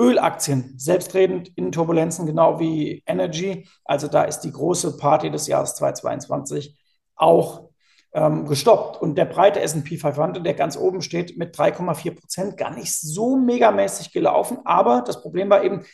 Ölaktien, 0.00 0.74
selbstredend 0.78 1.56
in 1.56 1.70
Turbulenzen, 1.70 2.26
genau 2.26 2.58
wie 2.58 3.02
Energy. 3.06 3.68
Also 3.84 4.08
da 4.08 4.24
ist 4.24 4.40
die 4.40 4.52
große 4.52 4.96
Party 4.96 5.30
des 5.30 5.46
Jahres 5.46 5.74
2022 5.76 6.78
auch 7.14 7.70
ähm, 8.12 8.46
gestoppt. 8.46 9.00
Und 9.00 9.16
der 9.16 9.26
breite 9.26 9.60
SP 9.60 9.96
500, 9.96 10.44
der 10.44 10.54
ganz 10.54 10.76
oben 10.76 11.02
steht, 11.02 11.36
mit 11.38 11.56
3,4 11.56 12.14
Prozent, 12.18 12.56
gar 12.56 12.74
nicht 12.74 12.92
so 12.92 13.36
megamäßig 13.36 14.12
gelaufen. 14.12 14.58
Aber 14.64 15.02
das 15.02 15.20
Problem 15.22 15.50
war 15.50 15.62
eben, 15.62 15.84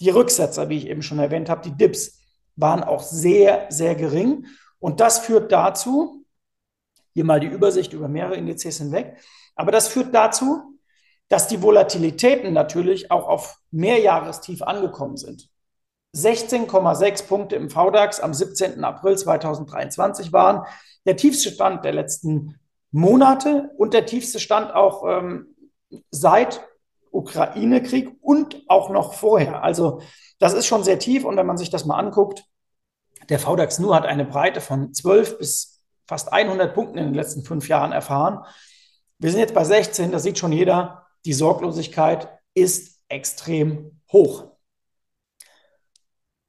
die 0.00 0.10
Rücksetzer, 0.10 0.68
wie 0.68 0.76
ich 0.76 0.88
eben 0.88 1.02
schon 1.02 1.18
erwähnt 1.18 1.48
habe, 1.48 1.62
die 1.62 1.76
Dips, 1.76 2.20
waren 2.54 2.84
auch 2.84 3.02
sehr, 3.02 3.66
sehr 3.70 3.94
gering. 3.94 4.46
Und 4.78 5.00
das 5.00 5.18
führt 5.18 5.52
dazu, 5.52 6.24
hier 7.14 7.24
mal 7.24 7.40
die 7.40 7.46
Übersicht 7.46 7.92
über 7.92 8.08
mehrere 8.08 8.36
Indizes 8.36 8.78
hinweg, 8.78 9.16
aber 9.54 9.72
das 9.72 9.88
führt 9.88 10.14
dazu, 10.14 10.65
dass 11.28 11.48
die 11.48 11.62
Volatilitäten 11.62 12.52
natürlich 12.52 13.10
auch 13.10 13.26
auf 13.26 13.58
Mehrjahrestief 13.70 14.62
angekommen 14.62 15.16
sind. 15.16 15.48
16,6 16.14 17.26
Punkte 17.26 17.56
im 17.56 17.68
VDAX 17.68 18.20
am 18.20 18.32
17. 18.32 18.82
April 18.84 19.18
2023 19.18 20.32
waren 20.32 20.66
der 21.04 21.16
tiefste 21.16 21.50
Stand 21.50 21.84
der 21.84 21.92
letzten 21.92 22.58
Monate 22.90 23.70
und 23.76 23.92
der 23.92 24.06
tiefste 24.06 24.40
Stand 24.40 24.74
auch 24.74 25.04
ähm, 25.06 25.54
seit 26.10 26.66
Ukraine-Krieg 27.10 28.16
und 28.20 28.62
auch 28.68 28.90
noch 28.90 29.14
vorher. 29.14 29.62
Also 29.62 30.00
das 30.38 30.54
ist 30.54 30.66
schon 30.66 30.84
sehr 30.84 30.98
tief 30.98 31.24
und 31.24 31.36
wenn 31.36 31.46
man 31.46 31.58
sich 31.58 31.70
das 31.70 31.84
mal 31.84 31.98
anguckt, 31.98 32.44
der 33.28 33.38
VDAX 33.38 33.78
nur 33.78 33.94
hat 33.94 34.06
eine 34.06 34.24
Breite 34.24 34.60
von 34.60 34.94
12 34.94 35.38
bis 35.38 35.82
fast 36.06 36.32
100 36.32 36.74
Punkten 36.74 36.98
in 36.98 37.06
den 37.06 37.14
letzten 37.14 37.42
fünf 37.42 37.68
Jahren 37.68 37.92
erfahren. 37.92 38.44
Wir 39.18 39.30
sind 39.30 39.40
jetzt 39.40 39.54
bei 39.54 39.64
16, 39.64 40.12
das 40.12 40.22
sieht 40.22 40.38
schon 40.38 40.52
jeder 40.52 41.05
die 41.26 41.32
Sorglosigkeit 41.32 42.28
ist 42.54 43.00
extrem 43.08 44.00
hoch. 44.12 44.52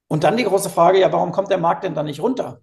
Und 0.08 0.24
dann 0.24 0.38
die 0.38 0.44
große 0.44 0.70
Frage, 0.70 1.00
ja, 1.00 1.12
warum 1.12 1.32
kommt 1.32 1.50
der 1.50 1.58
Markt 1.58 1.84
denn 1.84 1.96
da 1.96 2.04
nicht 2.04 2.22
runter? 2.22 2.62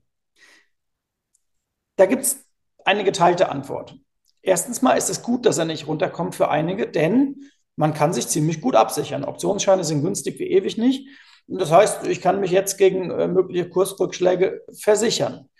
Da 1.97 2.06
gibt 2.06 2.23
es 2.23 2.44
eine 2.85 3.02
geteilte 3.02 3.49
Antwort. 3.49 3.97
Erstens 4.42 4.80
mal 4.80 4.94
ist 4.94 5.11
es 5.11 5.23
gut, 5.23 5.44
dass 5.44 5.59
er 5.59 5.64
nicht 5.64 5.88
runterkommt 5.88 6.37
für 6.37 6.49
einige, 6.49 6.87
denn 6.88 7.50
man 7.76 7.94
kann 7.94 8.12
sich 8.12 8.28
ziemlich 8.28 8.61
gut 8.61 8.76
absichern. 8.76 9.25
Optionsscheine 9.25 9.83
sind 9.83 10.02
günstig 10.02 10.38
wie 10.38 10.50
ewig 10.50 10.78
nicht. 10.78 11.09
Und 11.49 11.61
das 11.61 11.73
heißt, 11.73 12.06
ich 12.06 12.21
kann 12.21 12.40
mich 12.40 12.52
jetzt 12.52 12.78
gegen 12.78 13.11
äh, 13.11 13.26
mögliche 13.26 13.68
Kursrückschläge 13.68 14.62
versichern. 14.73 15.50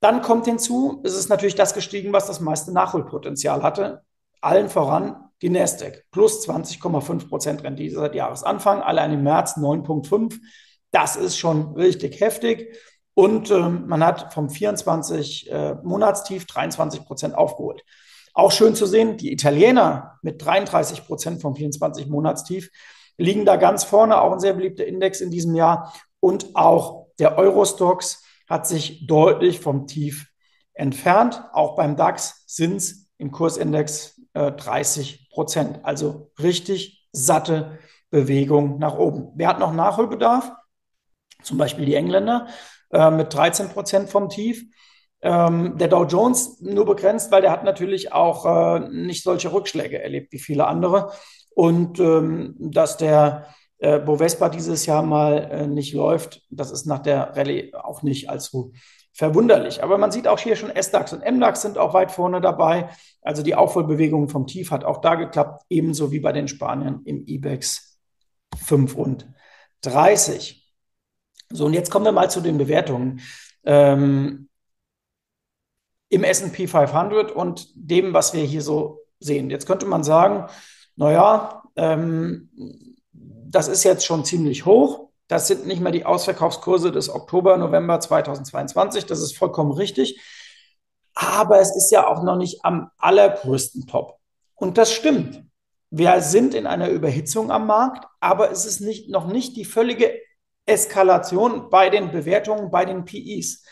Dann 0.00 0.22
kommt 0.22 0.44
hinzu, 0.44 1.02
es 1.04 1.16
ist 1.16 1.28
natürlich 1.28 1.56
das 1.56 1.74
gestiegen, 1.74 2.12
was 2.12 2.28
das 2.28 2.38
meiste 2.38 2.72
Nachholpotenzial 2.72 3.64
hatte. 3.64 4.02
Allen 4.40 4.68
voran 4.68 5.27
die 5.42 5.50
Nasdaq 5.50 6.04
plus 6.10 6.46
20,5 6.48 7.28
Prozent 7.28 7.64
Rendite 7.64 7.94
seit 7.94 8.14
Jahresanfang, 8.14 8.82
allein 8.82 9.12
im 9.12 9.22
März 9.22 9.56
9,5. 9.56 10.38
Das 10.90 11.16
ist 11.16 11.38
schon 11.38 11.74
richtig 11.74 12.20
heftig. 12.20 12.76
Und 13.14 13.50
ähm, 13.50 13.86
man 13.88 14.04
hat 14.04 14.32
vom 14.32 14.48
24 14.48 15.50
äh, 15.50 15.74
Monatstief 15.82 16.46
23 16.46 17.04
Prozent 17.04 17.34
aufgeholt. 17.34 17.82
Auch 18.32 18.52
schön 18.52 18.74
zu 18.76 18.86
sehen, 18.86 19.16
die 19.16 19.32
Italiener 19.32 20.18
mit 20.22 20.44
33 20.44 21.04
Prozent 21.04 21.42
vom 21.42 21.56
24 21.56 22.06
Monatstief 22.06 22.70
liegen 23.16 23.44
da 23.44 23.56
ganz 23.56 23.82
vorne, 23.82 24.20
auch 24.20 24.32
ein 24.32 24.38
sehr 24.38 24.52
beliebter 24.54 24.86
Index 24.86 25.20
in 25.20 25.30
diesem 25.30 25.56
Jahr. 25.56 25.92
Und 26.20 26.54
auch 26.54 27.08
der 27.18 27.36
Eurostox 27.36 28.22
hat 28.48 28.66
sich 28.66 29.06
deutlich 29.06 29.60
vom 29.60 29.86
Tief 29.86 30.28
entfernt. 30.72 31.42
Auch 31.52 31.74
beim 31.74 31.96
DAX 31.96 32.44
sind 32.46 32.76
es 32.76 33.08
im 33.18 33.32
Kursindex 33.32 34.17
äh, 34.34 34.52
30 34.52 35.30
Prozent. 35.30 35.80
Also 35.82 36.30
richtig 36.40 37.08
satte 37.12 37.78
Bewegung 38.10 38.78
nach 38.78 38.96
oben. 38.96 39.32
Wer 39.34 39.48
hat 39.48 39.58
noch 39.58 39.72
Nachholbedarf? 39.72 40.52
Zum 41.42 41.58
Beispiel 41.58 41.84
die 41.84 41.94
Engländer 41.94 42.48
äh, 42.90 43.10
mit 43.10 43.32
13 43.32 43.68
Prozent 43.68 44.08
vom 44.08 44.28
Tief. 44.28 44.64
Ähm, 45.20 45.76
der 45.78 45.88
Dow 45.88 46.04
Jones 46.04 46.60
nur 46.60 46.86
begrenzt, 46.86 47.32
weil 47.32 47.42
der 47.42 47.50
hat 47.50 47.64
natürlich 47.64 48.12
auch 48.12 48.46
äh, 48.46 48.88
nicht 48.88 49.24
solche 49.24 49.52
Rückschläge 49.52 50.00
erlebt 50.00 50.32
wie 50.32 50.38
viele 50.38 50.66
andere. 50.66 51.12
Und 51.54 51.98
ähm, 51.98 52.54
dass 52.58 52.96
der 52.96 53.46
äh, 53.78 53.98
Bovespa 53.98 54.48
dieses 54.48 54.86
Jahr 54.86 55.02
mal 55.02 55.48
äh, 55.50 55.66
nicht 55.66 55.92
läuft, 55.92 56.42
das 56.50 56.70
ist 56.70 56.86
nach 56.86 57.00
der 57.00 57.36
Rallye 57.36 57.74
auch 57.74 58.02
nicht 58.02 58.30
allzu 58.30 58.72
verwunderlich. 59.18 59.82
Aber 59.82 59.98
man 59.98 60.12
sieht 60.12 60.28
auch 60.28 60.38
hier 60.38 60.54
schon 60.54 60.70
S-DAX 60.70 61.12
und 61.12 61.22
M-DAX 61.22 61.62
sind 61.62 61.76
auch 61.76 61.92
weit 61.92 62.12
vorne 62.12 62.40
dabei. 62.40 62.88
Also 63.20 63.42
die 63.42 63.56
Aufholbewegung 63.56 64.28
vom 64.28 64.46
Tief 64.46 64.70
hat 64.70 64.84
auch 64.84 65.00
da 65.00 65.16
geklappt, 65.16 65.64
ebenso 65.68 66.12
wie 66.12 66.20
bei 66.20 66.30
den 66.30 66.46
Spaniern 66.46 67.02
im 67.04 67.26
IBEX 67.26 67.98
35. 68.64 70.72
So, 71.50 71.66
und 71.66 71.72
jetzt 71.72 71.90
kommen 71.90 72.04
wir 72.04 72.12
mal 72.12 72.30
zu 72.30 72.40
den 72.40 72.58
Bewertungen. 72.58 73.20
Ähm, 73.64 74.48
Im 76.10 76.22
SP 76.22 76.68
500 76.68 77.32
und 77.32 77.70
dem, 77.74 78.14
was 78.14 78.34
wir 78.34 78.44
hier 78.44 78.62
so 78.62 79.00
sehen. 79.18 79.50
Jetzt 79.50 79.66
könnte 79.66 79.86
man 79.86 80.04
sagen, 80.04 80.48
naja, 80.94 81.64
ähm, 81.74 82.96
das 83.12 83.66
ist 83.66 83.82
jetzt 83.82 84.06
schon 84.06 84.24
ziemlich 84.24 84.64
hoch. 84.64 85.07
Das 85.28 85.46
sind 85.46 85.66
nicht 85.66 85.80
mehr 85.80 85.92
die 85.92 86.06
Ausverkaufskurse 86.06 86.90
des 86.90 87.10
Oktober, 87.10 87.56
November 87.56 88.00
2022. 88.00 89.04
Das 89.06 89.20
ist 89.20 89.36
vollkommen 89.36 89.72
richtig. 89.72 90.20
Aber 91.14 91.60
es 91.60 91.74
ist 91.76 91.90
ja 91.90 92.06
auch 92.06 92.22
noch 92.22 92.36
nicht 92.36 92.64
am 92.64 92.90
allergrößten 92.98 93.86
Top. 93.86 94.18
Und 94.54 94.78
das 94.78 94.92
stimmt. 94.92 95.44
Wir 95.90 96.20
sind 96.20 96.54
in 96.54 96.66
einer 96.66 96.88
Überhitzung 96.88 97.50
am 97.50 97.66
Markt, 97.66 98.06
aber 98.20 98.50
es 98.50 98.66
ist 98.66 98.80
nicht, 98.80 99.08
noch 99.10 99.26
nicht 99.26 99.56
die 99.56 99.64
völlige 99.64 100.12
Eskalation 100.66 101.70
bei 101.70 101.90
den 101.90 102.10
Bewertungen, 102.10 102.70
bei 102.70 102.84
den 102.84 103.04
PIs. 103.04 103.64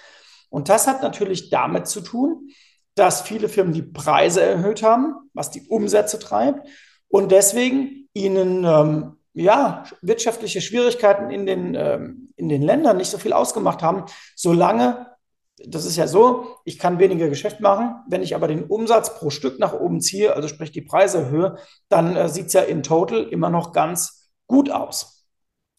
Und 0.48 0.68
das 0.68 0.86
hat 0.86 1.02
natürlich 1.02 1.50
damit 1.50 1.86
zu 1.86 2.00
tun, 2.00 2.50
dass 2.94 3.22
viele 3.22 3.48
Firmen 3.48 3.74
die 3.74 3.82
Preise 3.82 4.42
erhöht 4.42 4.82
haben, 4.82 5.14
was 5.34 5.50
die 5.50 5.66
Umsätze 5.68 6.18
treibt 6.18 6.66
und 7.08 7.30
deswegen 7.30 8.08
ihnen 8.14 8.64
ähm, 8.64 9.15
ja, 9.36 9.84
wirtschaftliche 10.00 10.62
Schwierigkeiten 10.62 11.30
in 11.30 11.44
den, 11.44 11.74
ähm, 11.74 12.32
in 12.36 12.48
den 12.48 12.62
Ländern 12.62 12.96
nicht 12.96 13.10
so 13.10 13.18
viel 13.18 13.34
ausgemacht 13.34 13.82
haben, 13.82 14.04
solange, 14.34 15.14
das 15.58 15.84
ist 15.84 15.96
ja 15.96 16.06
so, 16.06 16.56
ich 16.64 16.78
kann 16.78 16.98
weniger 16.98 17.28
Geschäft 17.28 17.60
machen, 17.60 17.96
wenn 18.08 18.22
ich 18.22 18.34
aber 18.34 18.48
den 18.48 18.64
Umsatz 18.64 19.18
pro 19.18 19.28
Stück 19.28 19.58
nach 19.58 19.74
oben 19.74 20.00
ziehe, 20.00 20.34
also 20.34 20.48
sprich 20.48 20.72
die 20.72 20.80
Preise 20.80 21.18
erhöhe, 21.18 21.58
dann 21.90 22.16
äh, 22.16 22.28
sieht 22.30 22.46
es 22.46 22.54
ja 22.54 22.62
in 22.62 22.82
total 22.82 23.24
immer 23.24 23.50
noch 23.50 23.72
ganz 23.72 24.30
gut 24.46 24.70
aus. 24.70 25.26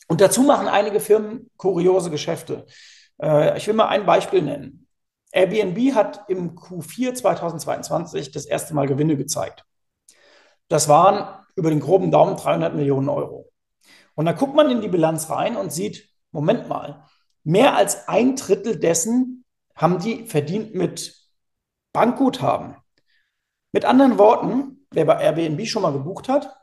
Und 0.08 0.22
dazu 0.22 0.44
machen 0.44 0.68
einige 0.68 1.00
Firmen 1.00 1.50
kuriose 1.58 2.12
Geschäfte. 2.12 2.68
Äh, 3.20 3.58
ich 3.58 3.66
will 3.68 3.74
mal 3.74 3.88
ein 3.88 4.06
Beispiel 4.06 4.44
nennen. 4.44 4.88
Airbnb 5.32 5.96
hat 5.96 6.26
im 6.30 6.56
Q4 6.56 7.16
2022 7.16 8.32
das 8.32 8.46
erste 8.46 8.76
Mal 8.76 8.88
Gewinne 8.88 9.18
gezeigt. 9.18 9.66
Das 10.68 10.88
waren 10.88 11.44
über 11.58 11.70
den 11.70 11.82
groben 11.82 12.12
Daumen 12.12 12.38
300 12.38 12.76
Millionen 12.76 13.10
Euro. 13.10 13.52
Und 14.16 14.26
dann 14.26 14.38
guckt 14.38 14.56
man 14.56 14.72
in 14.72 14.82
die 14.82 14.88
Bilanz 14.88 15.30
rein 15.30 15.58
und 15.58 15.74
sieht, 15.74 16.10
Moment 16.32 16.70
mal, 16.70 17.04
mehr 17.44 17.76
als 17.76 18.08
ein 18.08 18.36
Drittel 18.36 18.80
dessen 18.80 19.44
haben 19.76 20.00
die 20.00 20.26
verdient 20.26 20.76
mit 20.76 21.16
Bankguthaben. 21.94 22.76
Mit 23.72 23.86
anderen 23.86 24.18
Worten, 24.18 24.88
wer 24.92 25.06
bei 25.06 25.22
Airbnb 25.22 25.68
schon 25.68 25.82
mal 25.82 25.94
gebucht 25.94 26.30
hat, 26.30 26.58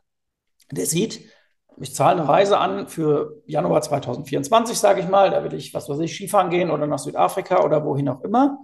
der 0.70 0.86
sieht, 0.86 1.30
ich 1.76 1.94
zahle 1.94 2.20
eine 2.20 2.28
Reise 2.28 2.58
an 2.58 2.88
für 2.88 3.42
Januar 3.46 3.82
2024, 3.82 4.78
sage 4.78 5.00
ich 5.00 5.08
mal. 5.08 5.30
Da 5.30 5.42
will 5.42 5.54
ich, 5.54 5.74
was 5.74 5.88
weiß 5.88 5.98
ich, 6.00 6.14
Skifahren 6.14 6.50
gehen 6.50 6.70
oder 6.70 6.86
nach 6.86 6.98
Südafrika 6.98 7.64
oder 7.64 7.84
wohin 7.84 8.08
auch 8.08 8.22
immer. 8.22 8.58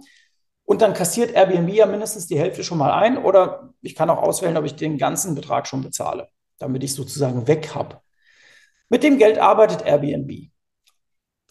Und 0.71 0.81
dann 0.81 0.93
kassiert 0.93 1.33
Airbnb 1.33 1.67
ja 1.73 1.85
mindestens 1.85 2.27
die 2.27 2.39
Hälfte 2.39 2.63
schon 2.63 2.77
mal 2.77 2.93
ein 2.93 3.17
oder 3.17 3.73
ich 3.81 3.93
kann 3.93 4.09
auch 4.09 4.23
auswählen, 4.23 4.55
ob 4.55 4.63
ich 4.63 4.77
den 4.77 4.97
ganzen 4.97 5.35
Betrag 5.35 5.67
schon 5.67 5.83
bezahle, 5.83 6.29
damit 6.59 6.81
ich 6.81 6.93
sozusagen 6.93 7.45
weg 7.45 7.75
habe. 7.75 7.99
Mit 8.87 9.03
dem 9.03 9.17
Geld 9.17 9.37
arbeitet 9.37 9.85
Airbnb 9.85 10.49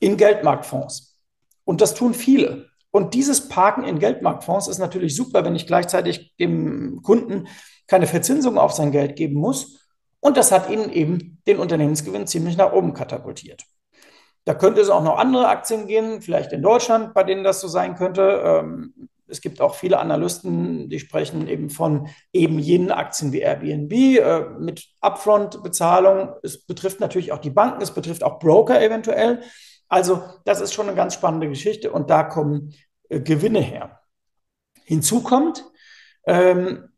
in 0.01 0.17
Geldmarktfonds. 0.17 1.23
Und 1.65 1.83
das 1.83 1.93
tun 1.93 2.15
viele. 2.15 2.71
Und 2.93 3.13
dieses 3.13 3.47
Parken 3.51 3.85
in 3.85 3.99
Geldmarktfonds 3.99 4.69
ist 4.69 4.79
natürlich 4.79 5.15
super, 5.15 5.45
wenn 5.45 5.55
ich 5.55 5.67
gleichzeitig 5.67 6.35
dem 6.39 7.03
Kunden 7.03 7.47
keine 7.89 8.07
Verzinsung 8.07 8.57
auf 8.57 8.73
sein 8.73 8.91
Geld 8.91 9.17
geben 9.17 9.35
muss. 9.35 9.87
Und 10.21 10.39
das 10.39 10.51
hat 10.51 10.71
ihnen 10.71 10.91
eben 10.91 11.43
den 11.47 11.59
Unternehmensgewinn 11.59 12.27
ziemlich 12.27 12.57
nach 12.57 12.73
oben 12.73 12.95
katapultiert. 12.95 13.67
Da 14.47 14.55
könnte 14.55 14.81
es 14.81 14.89
auch 14.89 15.03
noch 15.03 15.19
andere 15.19 15.49
Aktien 15.49 15.87
geben, 15.87 16.23
vielleicht 16.23 16.53
in 16.53 16.63
Deutschland, 16.63 17.13
bei 17.13 17.23
denen 17.23 17.45
das 17.45 17.61
so 17.61 17.69
sein 17.69 17.95
könnte. 17.95 18.43
Ähm, 18.43 19.10
es 19.31 19.41
gibt 19.41 19.61
auch 19.61 19.75
viele 19.75 19.99
Analysten, 19.99 20.89
die 20.89 20.99
sprechen 20.99 21.49
eben 21.49 21.71
von 21.71 22.09
eben 22.33 22.59
jenen 22.59 22.91
Aktien 22.91 23.33
wie 23.33 23.41
Airbnb 23.41 23.93
äh, 23.93 24.41
mit 24.59 24.89
Upfront-Bezahlung. 25.01 26.35
Es 26.43 26.67
betrifft 26.67 27.01
natürlich 27.01 27.33
auch 27.33 27.39
die 27.39 27.51
Banken, 27.51 27.83
es 27.83 27.93
betrifft 27.93 28.23
auch 28.23 28.39
Broker 28.39 28.83
eventuell. 28.83 29.43
Also 29.89 30.23
das 30.45 30.61
ist 30.61 30.73
schon 30.73 30.87
eine 30.87 30.97
ganz 30.97 31.15
spannende 31.15 31.49
Geschichte 31.49 31.91
und 31.91 32.11
da 32.11 32.23
kommen 32.23 32.75
äh, 33.09 33.21
Gewinne 33.21 33.61
her. 33.61 34.01
Hinzu 34.85 35.23
kommt, 35.23 35.65
ähm, 36.27 36.89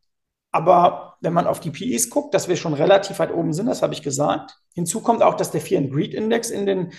aber 0.51 1.17
wenn 1.21 1.33
man 1.33 1.47
auf 1.47 1.61
die 1.61 1.71
PEs 1.71 2.11
guckt, 2.11 2.35
dass 2.35 2.49
wir 2.49 2.57
schon 2.57 2.75
relativ 2.75 3.19
weit 3.19 3.33
oben 3.33 3.53
sind, 3.53 3.67
das 3.67 3.83
habe 3.83 3.95
ich 3.95 4.03
gesagt. 4.03 4.59
Hinzu 4.75 5.01
kommt 5.01 5.23
auch, 5.23 5.35
dass 5.35 5.51
der 5.51 5.61
Fear 5.61 5.83
and 5.83 5.93
Greed 5.93 6.15
Index 6.15 6.51
in 6.51 6.67
den 6.67 6.93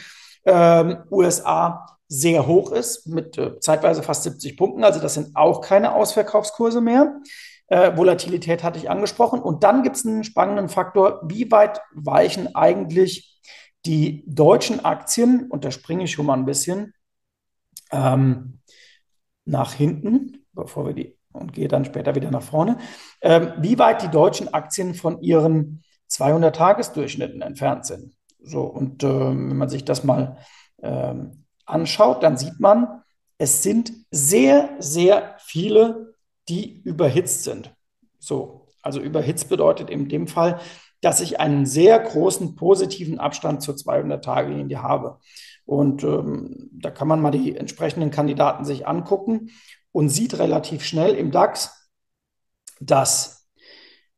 ähm, 0.45 1.03
USA 1.09 1.97
sehr 2.07 2.45
hoch 2.45 2.71
ist, 2.71 3.07
mit 3.07 3.37
äh, 3.37 3.59
zeitweise 3.59 4.03
fast 4.03 4.23
70 4.23 4.57
Punkten. 4.57 4.83
Also 4.83 4.99
das 4.99 5.15
sind 5.15 5.35
auch 5.35 5.61
keine 5.61 5.95
Ausverkaufskurse 5.95 6.81
mehr. 6.81 7.19
Äh, 7.67 7.97
Volatilität 7.97 8.63
hatte 8.63 8.77
ich 8.77 8.89
angesprochen. 8.89 9.41
Und 9.41 9.63
dann 9.63 9.83
gibt 9.83 9.95
es 9.95 10.05
einen 10.05 10.23
spannenden 10.23 10.69
Faktor, 10.69 11.21
wie 11.25 11.51
weit 11.51 11.81
weichen 11.93 12.55
eigentlich 12.55 13.41
die 13.85 14.23
deutschen 14.27 14.85
Aktien, 14.85 15.49
und 15.49 15.65
da 15.65 15.71
springe 15.71 16.03
ich 16.05 16.11
schon 16.11 16.25
mal 16.25 16.37
ein 16.37 16.45
bisschen, 16.45 16.93
ähm, 17.91 18.59
nach 19.45 19.73
hinten, 19.73 20.45
bevor 20.53 20.85
wir 20.85 20.93
die 20.93 21.17
und 21.33 21.53
gehe 21.53 21.67
dann 21.67 21.83
später 21.83 22.15
wieder 22.15 22.31
nach 22.31 22.43
vorne, 22.43 22.77
ähm, 23.21 23.53
wie 23.57 23.79
weit 23.79 24.03
die 24.03 24.09
deutschen 24.09 24.53
Aktien 24.53 24.93
von 24.93 25.21
ihren 25.21 25.83
200-Tagesdurchschnitten 26.09 27.41
entfernt 27.41 27.85
sind. 27.85 28.15
So, 28.43 28.63
und 28.63 29.03
ähm, 29.03 29.49
wenn 29.49 29.57
man 29.57 29.69
sich 29.69 29.85
das 29.85 30.03
mal 30.03 30.37
ähm, 30.81 31.45
anschaut, 31.65 32.23
dann 32.23 32.37
sieht 32.37 32.59
man, 32.59 33.01
es 33.37 33.63
sind 33.63 33.93
sehr, 34.11 34.75
sehr 34.79 35.35
viele, 35.39 36.15
die 36.49 36.81
überhitzt 36.81 37.43
sind. 37.43 37.73
So, 38.19 38.67
also 38.81 38.99
überhitzt 38.99 39.49
bedeutet 39.49 39.89
in 39.89 40.09
dem 40.09 40.27
Fall, 40.27 40.59
dass 41.01 41.19
ich 41.19 41.39
einen 41.39 41.65
sehr 41.65 41.99
großen 41.99 42.55
positiven 42.55 43.19
Abstand 43.19 43.61
zur 43.61 43.75
200-Tage-Linie 43.75 44.81
habe. 44.81 45.19
Und 45.65 46.03
ähm, 46.03 46.69
da 46.71 46.91
kann 46.91 47.07
man 47.07 47.21
mal 47.21 47.31
die 47.31 47.55
entsprechenden 47.55 48.11
Kandidaten 48.11 48.65
sich 48.65 48.87
angucken 48.87 49.51
und 49.91 50.09
sieht 50.09 50.37
relativ 50.39 50.83
schnell 50.83 51.15
im 51.15 51.31
DAX, 51.31 51.89
dass 52.79 53.49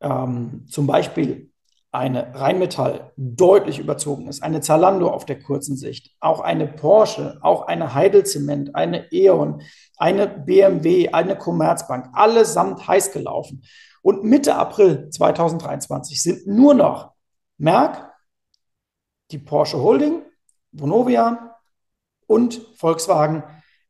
ähm, 0.01 0.65
zum 0.67 0.87
Beispiel 0.87 1.51
eine 1.95 2.35
Rheinmetall 2.35 3.11
deutlich 3.17 3.79
überzogen 3.79 4.27
ist, 4.27 4.43
eine 4.43 4.61
Zalando 4.61 5.09
auf 5.09 5.25
der 5.25 5.39
kurzen 5.39 5.77
Sicht, 5.77 6.15
auch 6.19 6.41
eine 6.41 6.67
Porsche, 6.67 7.39
auch 7.41 7.67
eine 7.67 7.93
Heidelzement, 7.93 8.75
eine 8.75 9.11
E.ON, 9.11 9.61
eine 9.97 10.27
BMW, 10.27 11.09
eine 11.09 11.37
Commerzbank, 11.37 12.09
allesamt 12.13 12.87
heiß 12.87 13.11
gelaufen. 13.11 13.63
Und 14.01 14.23
Mitte 14.23 14.55
April 14.55 15.09
2023 15.09 16.21
sind 16.21 16.47
nur 16.47 16.73
noch 16.73 17.13
Merck, 17.57 18.11
die 19.31 19.39
Porsche 19.39 19.81
Holding, 19.81 20.21
Vonovia 20.71 21.55
und 22.27 22.61
Volkswagen 22.75 23.43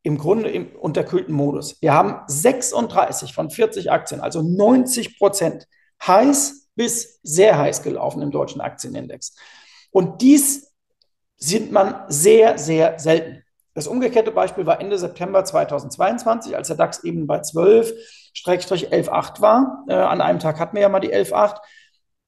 im 0.04 0.18
Grunde 0.18 0.50
im 0.50 0.76
unterkühlten 0.76 1.34
Modus. 1.34 1.82
Wir 1.82 1.94
haben 1.94 2.22
36 2.28 3.34
von 3.34 3.50
40 3.50 3.92
Aktien, 3.92 4.22
also 4.22 4.42
90 4.42 5.18
Prozent 5.18 5.68
heiß 6.06 6.65
bis 6.76 7.20
sehr 7.24 7.58
heiß 7.58 7.84
gelaufen 7.84 8.22
im 8.22 8.32
deutschen 8.32 8.62
Aktienindex. 8.62 9.36
Und 9.92 10.22
dies 10.22 10.74
sieht 11.38 11.72
man 11.72 12.04
sehr, 12.08 12.58
sehr 12.58 13.00
selten. 13.00 13.44
Das 13.74 13.88
umgekehrte 13.88 14.32
Beispiel 14.32 14.66
war 14.66 14.80
Ende 14.80 14.98
September 14.98 15.44
2022, 15.44 16.56
als 16.56 16.70
der 16.70 16.78
DAX 16.78 17.04
eben 17.04 17.28
bei 17.28 17.42
12-11,8 17.42 19.42
war. 19.42 19.84
Äh, 19.88 19.96
an 19.96 20.22
einem 20.22 20.40
Tag 20.40 20.60
hatten 20.60 20.76
wir 20.76 20.84
ja 20.84 20.90
mal 20.90 21.02
die 21.02 21.14
11,8. 21.14 21.58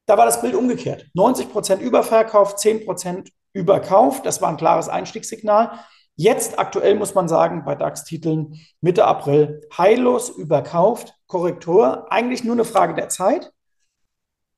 Da 0.05 0.17
war 0.17 0.25
das 0.25 0.41
Bild 0.41 0.55
umgekehrt. 0.55 1.05
90 1.13 1.49
Prozent 1.51 1.81
Überverkauf, 1.81 2.57
10 2.57 2.86
Prozent 2.86 3.31
Überkauf. 3.53 4.21
Das 4.21 4.41
war 4.41 4.49
ein 4.49 4.57
klares 4.57 4.89
Einstiegssignal. 4.89 5.79
Jetzt 6.15 6.60
aktuell 6.60 6.95
muss 6.95 7.15
man 7.15 7.29
sagen, 7.29 7.63
bei 7.63 7.75
DAX-Titeln 7.75 8.55
Mitte 8.81 9.05
April 9.05 9.62
heillos 9.77 10.29
überkauft, 10.29 11.13
Korrektur, 11.27 12.12
eigentlich 12.12 12.43
nur 12.43 12.55
eine 12.55 12.65
Frage 12.65 12.93
der 12.93 13.07
Zeit. 13.10 13.53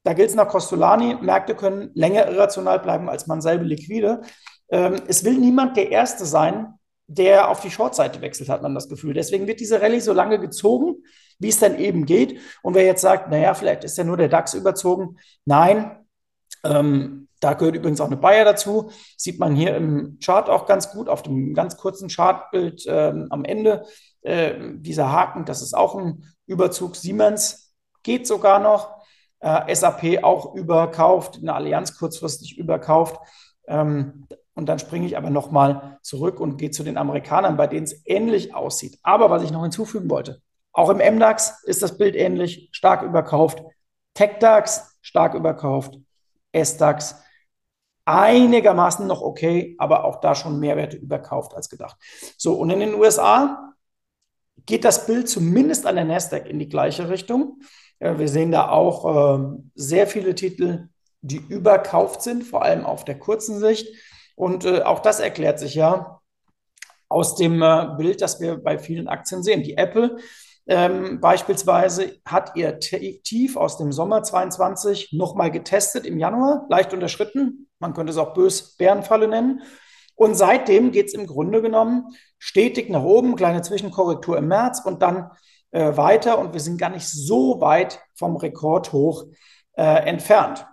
Da 0.04 0.14
gilt 0.14 0.30
es 0.30 0.36
nach 0.36 0.48
Costolani, 0.48 1.16
Märkte 1.22 1.56
können 1.56 1.92
länger 1.94 2.30
irrational 2.30 2.80
bleiben 2.80 3.10
als 3.10 3.28
man 3.28 3.42
selber 3.42 3.66
liquide. 3.66 4.22
Ähm, 4.70 4.96
es 5.08 5.24
will 5.24 5.38
niemand 5.38 5.76
der 5.78 5.92
Erste 5.92 6.26
sein, 6.26 6.74
der 7.08 7.50
auf 7.50 7.60
die 7.60 7.72
Short-Seite 7.72 8.22
wechselt, 8.22 8.50
hat 8.50 8.62
man 8.62 8.76
das 8.76 8.88
Gefühl. 8.88 9.14
Deswegen 9.14 9.48
wird 9.48 9.60
diese 9.60 9.82
Rallye 9.82 10.00
so 10.00 10.14
lange 10.14 10.40
gezogen, 10.40 11.04
wie 11.40 11.50
es 11.50 11.60
dann 11.60 11.78
eben 11.78 12.06
geht. 12.06 12.40
Und 12.62 12.76
wer 12.76 12.86
jetzt 12.86 13.02
sagt, 13.02 13.30
naja, 13.30 13.54
vielleicht 13.56 13.84
ist 13.84 13.98
ja 13.98 14.04
nur 14.04 14.18
der 14.18 14.30
DAX 14.30 14.54
überzogen. 14.54 15.18
Nein, 15.46 16.06
ähm, 16.64 17.28
da 17.40 17.54
gehört 17.54 17.76
übrigens 17.76 18.02
auch 18.02 18.08
eine 18.08 18.18
Bayer 18.18 18.46
dazu. 18.46 18.92
Sieht 19.18 19.40
man 19.40 19.56
hier 19.56 19.76
im 19.76 20.20
Chart 20.24 20.50
auch 20.50 20.66
ganz 20.66 20.92
gut, 20.92 21.10
auf 21.10 21.24
dem 21.24 21.54
ganz 21.54 21.78
kurzen 21.78 22.10
Chartbild 22.10 22.84
ähm, 22.88 23.28
am 23.32 23.44
Ende. 23.46 23.86
Äh, 24.22 24.74
dieser 24.76 25.12
Haken, 25.12 25.46
das 25.46 25.62
ist 25.62 25.74
auch 25.74 25.96
ein 25.96 26.26
Überzug. 26.46 26.96
Siemens 26.96 27.74
geht 28.04 28.28
sogar 28.28 28.60
noch 28.60 28.99
äh, 29.40 29.74
SAP 29.74 30.24
auch 30.24 30.56
überkauft, 30.56 31.38
eine 31.38 31.54
Allianz 31.54 31.98
kurzfristig 31.98 32.58
überkauft. 32.58 33.20
Ähm, 33.68 34.28
und 34.54 34.68
dann 34.68 34.80
springe 34.80 35.06
ich 35.06 35.16
aber 35.16 35.30
nochmal 35.30 36.00
zurück 36.02 36.40
und 36.40 36.58
gehe 36.58 36.72
zu 36.72 36.84
den 36.84 36.98
Amerikanern, 36.98 37.56
bei 37.56 37.68
denen 37.68 37.86
es 37.86 38.06
ähnlich 38.06 38.54
aussieht. 38.54 39.00
Aber 39.04 39.30
was 39.30 39.44
ich 39.44 39.52
noch 39.52 39.62
hinzufügen 39.62 40.10
wollte, 40.10 40.42
auch 40.74 40.90
im 40.90 40.98
MDAX 40.98 41.64
ist 41.64 41.82
das 41.82 41.98
Bild 41.98 42.16
ähnlich, 42.16 42.70
stark 42.72 43.04
überkauft. 43.04 43.64
TechDAX 44.14 44.98
stark 45.02 45.34
überkauft. 45.34 45.98
SDAX 46.54 47.16
einigermaßen 48.06 49.06
noch 49.06 49.22
okay, 49.22 49.76
aber 49.78 50.04
auch 50.04 50.20
da 50.20 50.36
schon 50.36 50.60
Mehrwerte 50.60 50.98
überkauft 50.98 51.54
als 51.54 51.70
gedacht. 51.70 51.96
So, 52.38 52.54
und 52.56 52.70
in 52.70 52.80
den 52.80 52.96
USA 52.96 53.74
geht 54.66 54.84
das 54.84 55.06
Bild 55.06 55.30
zumindest 55.30 55.86
an 55.86 55.96
der 55.96 56.06
Nasdaq 56.06 56.48
in 56.48 56.60
die 56.60 56.70
gleiche 56.70 57.10
Richtung. 57.10 57.62
Wir 58.00 58.28
sehen 58.28 58.52
da 58.52 58.70
auch 58.70 59.36
ähm, 59.36 59.72
sehr 59.76 60.08
viele 60.08 60.34
Titel, 60.34 60.88
die 61.22 61.38
überkauft 61.38 62.22
sind, 62.22 62.44
vor 62.44 62.64
allem 62.64 62.86
auf 62.86 63.04
der 63.04 63.20
kurzen 63.20 63.60
Sicht. 63.60 63.94
Und 64.36 64.64
äh, 64.66 64.84
auch 64.84 65.00
das 65.00 65.20
erklärt 65.20 65.60
sich 65.60 65.76
ja 65.76 66.22
aus 67.10 67.36
dem 67.36 67.62
äh, 67.62 67.88
Bild, 67.98 68.22
das 68.22 68.40
wir 68.40 68.58
bei 68.58 68.78
vielen 68.78 69.10
Aktien 69.10 69.44
sehen. 69.44 69.64
Die 69.64 69.78
Apple 69.78 70.18
ähm, 70.68 71.20
beispielsweise 71.20 72.20
hat 72.26 72.56
ihr 72.56 72.80
Tief 72.80 73.58
aus 73.58 73.78
dem 73.78 73.92
Sommer 73.92 74.24
22 74.24 75.14
nochmal 75.14 75.52
getestet 75.52 76.06
im 76.06 76.20
Januar, 76.20 76.68
leicht 76.70 76.94
unterschritten. 76.94 77.68
Man 77.80 77.94
könnte 77.94 78.12
es 78.12 78.18
auch 78.18 78.34
bös 78.34 78.78
Bärenfalle 78.78 79.28
nennen. 79.28 79.64
Und 80.16 80.36
seitdem 80.36 80.92
geht 80.92 81.08
es 81.08 81.14
im 81.14 81.26
Grunde 81.26 81.62
genommen 81.62 82.16
stetig 82.38 82.90
nach 82.90 83.04
oben, 83.04 83.36
kleine 83.36 83.62
Zwischenkorrektur 83.62 84.38
im 84.38 84.48
März 84.48 84.82
und 84.86 85.02
dann 85.02 85.32
äh, 85.72 85.96
weiter 85.98 86.40
und 86.40 86.54
wir 86.54 86.60
sind 86.60 86.78
gar 86.78 86.90
nicht 86.90 87.08
so 87.08 87.62
weit 87.62 88.00
vom 88.16 88.36
Rekordhoch 88.36 89.26
äh, 89.74 89.84
entfernt. 89.84 90.66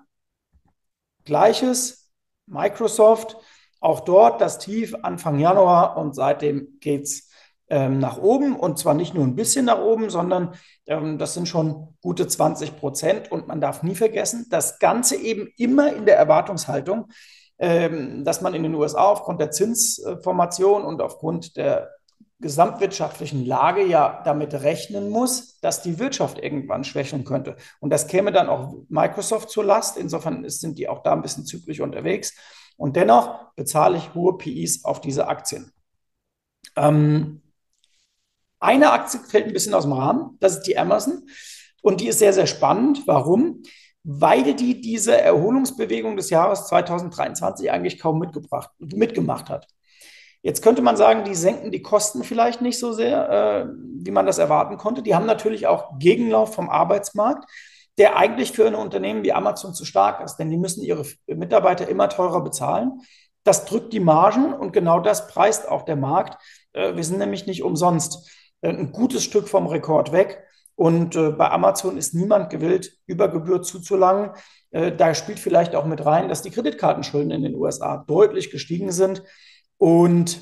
Gleiches 1.25 2.11
Microsoft, 2.47 3.37
auch 3.81 4.01
dort 4.01 4.41
das 4.41 4.59
Tief 4.59 4.95
Anfang 5.03 5.39
Januar 5.39 5.97
und 5.97 6.15
seitdem 6.15 6.79
geht 6.81 7.03
es 7.03 7.31
ähm, 7.69 7.99
nach 7.99 8.19
oben 8.19 8.57
und 8.57 8.79
zwar 8.79 8.95
nicht 8.95 9.15
nur 9.15 9.25
ein 9.25 9.35
bisschen 9.35 9.65
nach 9.65 9.81
oben, 9.81 10.09
sondern 10.09 10.55
ähm, 10.87 11.19
das 11.19 11.35
sind 11.35 11.49
schon 11.49 11.97
gute 12.01 12.27
20 12.29 12.77
Prozent 12.77 13.31
und 13.31 13.49
man 13.49 13.61
darf 13.61 13.83
nie 13.83 13.97
vergessen, 13.97 14.47
das 14.51 14.79
Ganze 14.79 15.17
eben 15.17 15.49
immer 15.57 15.93
in 15.93 16.07
der 16.07 16.17
Erwartungshaltung, 16.17 17.09
ähm, 17.59 18.25
dass 18.25 18.41
man 18.41 18.55
in 18.55 18.63
den 18.63 18.75
USA 18.75 19.05
aufgrund 19.05 19.41
der 19.41 19.51
Zinsformation 19.51 20.85
und 20.85 21.03
aufgrund 21.03 21.57
der 21.57 21.91
gesamtwirtschaftlichen 22.41 23.47
Lage 23.47 23.85
ja 23.85 24.21
damit 24.25 24.53
rechnen 24.55 25.09
muss, 25.09 25.59
dass 25.61 25.83
die 25.83 25.99
Wirtschaft 25.99 26.39
irgendwann 26.39 26.85
schwächeln 26.85 27.25
könnte. 27.25 27.57
Und 27.81 27.91
das 27.91 28.07
käme 28.09 28.33
dann 28.33 28.49
auch 28.49 28.75
Microsoft 28.89 29.51
zur 29.51 29.65
Last. 29.65 29.97
Insofern 29.97 30.49
sind 30.49 30.79
die 30.79 30.89
auch 30.89 31.03
da 31.03 31.13
ein 31.13 31.23
bisschen 31.23 31.47
zyklisch 31.47 31.81
unterwegs. 31.81 32.35
Und 32.77 32.97
dennoch 32.97 33.55
bezahle 33.55 33.97
ich 33.97 34.15
hohe 34.15 34.37
PIs 34.37 34.85
auf 34.85 35.01
diese 35.01 35.29
Aktien. 35.29 35.73
Ähm, 36.77 37.41
eine 38.61 38.93
Aktie 38.93 39.21
fällt 39.21 39.47
ein 39.47 39.53
bisschen 39.53 39.75
aus 39.75 39.85
dem 39.85 39.93
Rahmen, 39.93 40.37
das 40.41 40.59
ist 40.59 40.63
die 40.63 40.79
Amazon. 40.79 41.27
Und 41.83 42.01
die 42.01 42.09
ist 42.09 42.19
sehr, 42.19 42.33
sehr 42.33 42.47
spannend. 42.47 43.07
Warum? 43.07 43.63
Weil 44.03 44.55
die 44.55 44.81
diese 44.81 45.21
Erholungsbewegung 45.21 46.17
des 46.17 46.31
Jahres 46.31 46.67
2023 46.67 47.71
eigentlich 47.71 47.99
kaum 47.99 48.19
mitgebracht, 48.19 48.71
mitgemacht 48.79 49.49
hat. 49.51 49.69
Jetzt 50.47 50.63
könnte 50.63 50.81
man 50.81 50.97
sagen, 50.97 51.25
die 51.25 51.35
senken 51.35 51.73
die 51.73 51.83
Kosten 51.83 52.23
vielleicht 52.23 52.63
nicht 52.63 52.79
so 52.79 52.93
sehr, 52.93 53.29
äh, 53.29 53.67
wie 53.97 54.13
man 54.13 54.27
das 54.27 54.39
erwarten 54.39 54.77
konnte. 54.77 55.03
Die 55.03 55.13
haben 55.13 55.27
natürlich 55.27 55.67
auch 55.67 55.99
Gegenlauf 55.99 56.55
vom 56.55 56.71
Arbeitsmarkt, 56.71 57.51
der 57.99 58.17
eigentlich 58.17 58.53
für 58.53 58.65
ein 58.65 58.77
Unternehmen 58.77 59.25
wie 59.25 59.33
Amazon 59.33 59.75
zu 59.75 59.85
stark 59.85 60.23
ist, 60.23 60.37
denn 60.37 60.49
die 60.49 60.57
müssen 60.57 60.85
ihre 60.85 61.05
Mitarbeiter 61.27 61.89
immer 61.89 62.09
teurer 62.09 62.45
bezahlen. 62.45 63.01
Das 63.43 63.65
drückt 63.65 63.93
die 63.93 63.99
Margen 63.99 64.55
und 64.55 64.73
genau 64.73 65.01
das 65.01 65.27
preist 65.27 65.69
auch 65.69 65.83
der 65.83 65.97
Markt. 65.97 66.41
Äh, 66.75 66.95
wir 66.95 67.03
sind 67.03 67.19
nämlich 67.19 67.49
nicht 67.49 67.65
umsonst 67.65 68.31
äh, 68.61 68.69
ein 68.69 68.93
gutes 68.93 69.25
Stück 69.25 69.49
vom 69.49 69.67
Rekord 69.67 70.13
weg. 70.13 70.45
Und 70.77 71.17
äh, 71.17 71.31
bei 71.31 71.51
Amazon 71.51 71.97
ist 71.97 72.15
niemand 72.15 72.51
gewillt, 72.51 72.97
über 73.07 73.29
Gebühr 73.29 73.63
zuzulangen. 73.63 74.31
Äh, 74.71 74.93
da 74.93 75.13
spielt 75.13 75.41
vielleicht 75.41 75.75
auch 75.75 75.87
mit 75.87 76.07
rein, 76.07 76.29
dass 76.29 76.43
die 76.43 76.53
Kreditkartenschulden 76.53 77.33
in 77.33 77.43
den 77.43 77.57
USA 77.57 78.05
deutlich 78.07 78.53
gestiegen 78.53 78.93
sind 78.93 79.25
und 79.79 80.41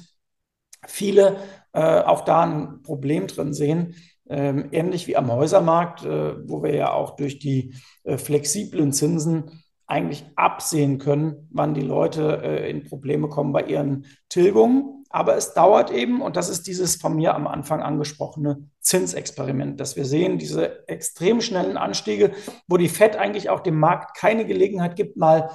viele 0.87 1.37
äh, 1.73 2.01
auch 2.01 2.23
da 2.23 2.43
ein 2.43 2.83
Problem 2.83 3.27
drin 3.27 3.53
sehen, 3.53 3.97
ähm, 4.29 4.69
ähnlich 4.73 5.07
wie 5.07 5.17
am 5.17 5.31
Häusermarkt, 5.31 6.05
äh, 6.05 6.49
wo 6.49 6.63
wir 6.63 6.75
ja 6.75 6.93
auch 6.93 7.17
durch 7.17 7.39
die 7.39 7.75
äh, 8.05 8.17
flexiblen 8.17 8.93
Zinsen 8.93 9.63
eigentlich 9.87 10.25
absehen 10.35 10.99
können, 10.99 11.49
wann 11.51 11.75
die 11.75 11.83
Leute 11.83 12.41
äh, 12.43 12.71
in 12.71 12.85
Probleme 12.85 13.29
kommen 13.29 13.53
bei 13.53 13.63
ihren 13.65 14.07
Tilgungen. 14.31 15.05
Aber 15.11 15.37
es 15.37 15.53
dauert 15.53 15.91
eben, 15.91 16.23
und 16.23 16.37
das 16.37 16.49
ist 16.49 16.67
dieses 16.67 16.97
von 16.97 17.15
mir 17.15 17.35
am 17.35 17.47
Anfang 17.47 17.83
angesprochene 17.83 18.69
Zinsexperiment, 18.81 19.79
dass 19.79 19.95
wir 19.95 20.07
sehen, 20.07 20.39
diese 20.39 20.89
extrem 20.89 21.41
schnellen 21.41 21.77
Anstiege, 21.77 22.33
wo 22.67 22.79
die 22.79 22.89
FED 22.89 23.17
eigentlich 23.17 23.51
auch 23.51 23.61
dem 23.61 23.79
Markt 23.79 24.17
keine 24.17 24.47
Gelegenheit 24.47 24.97
gibt, 24.97 25.17
mal 25.17 25.51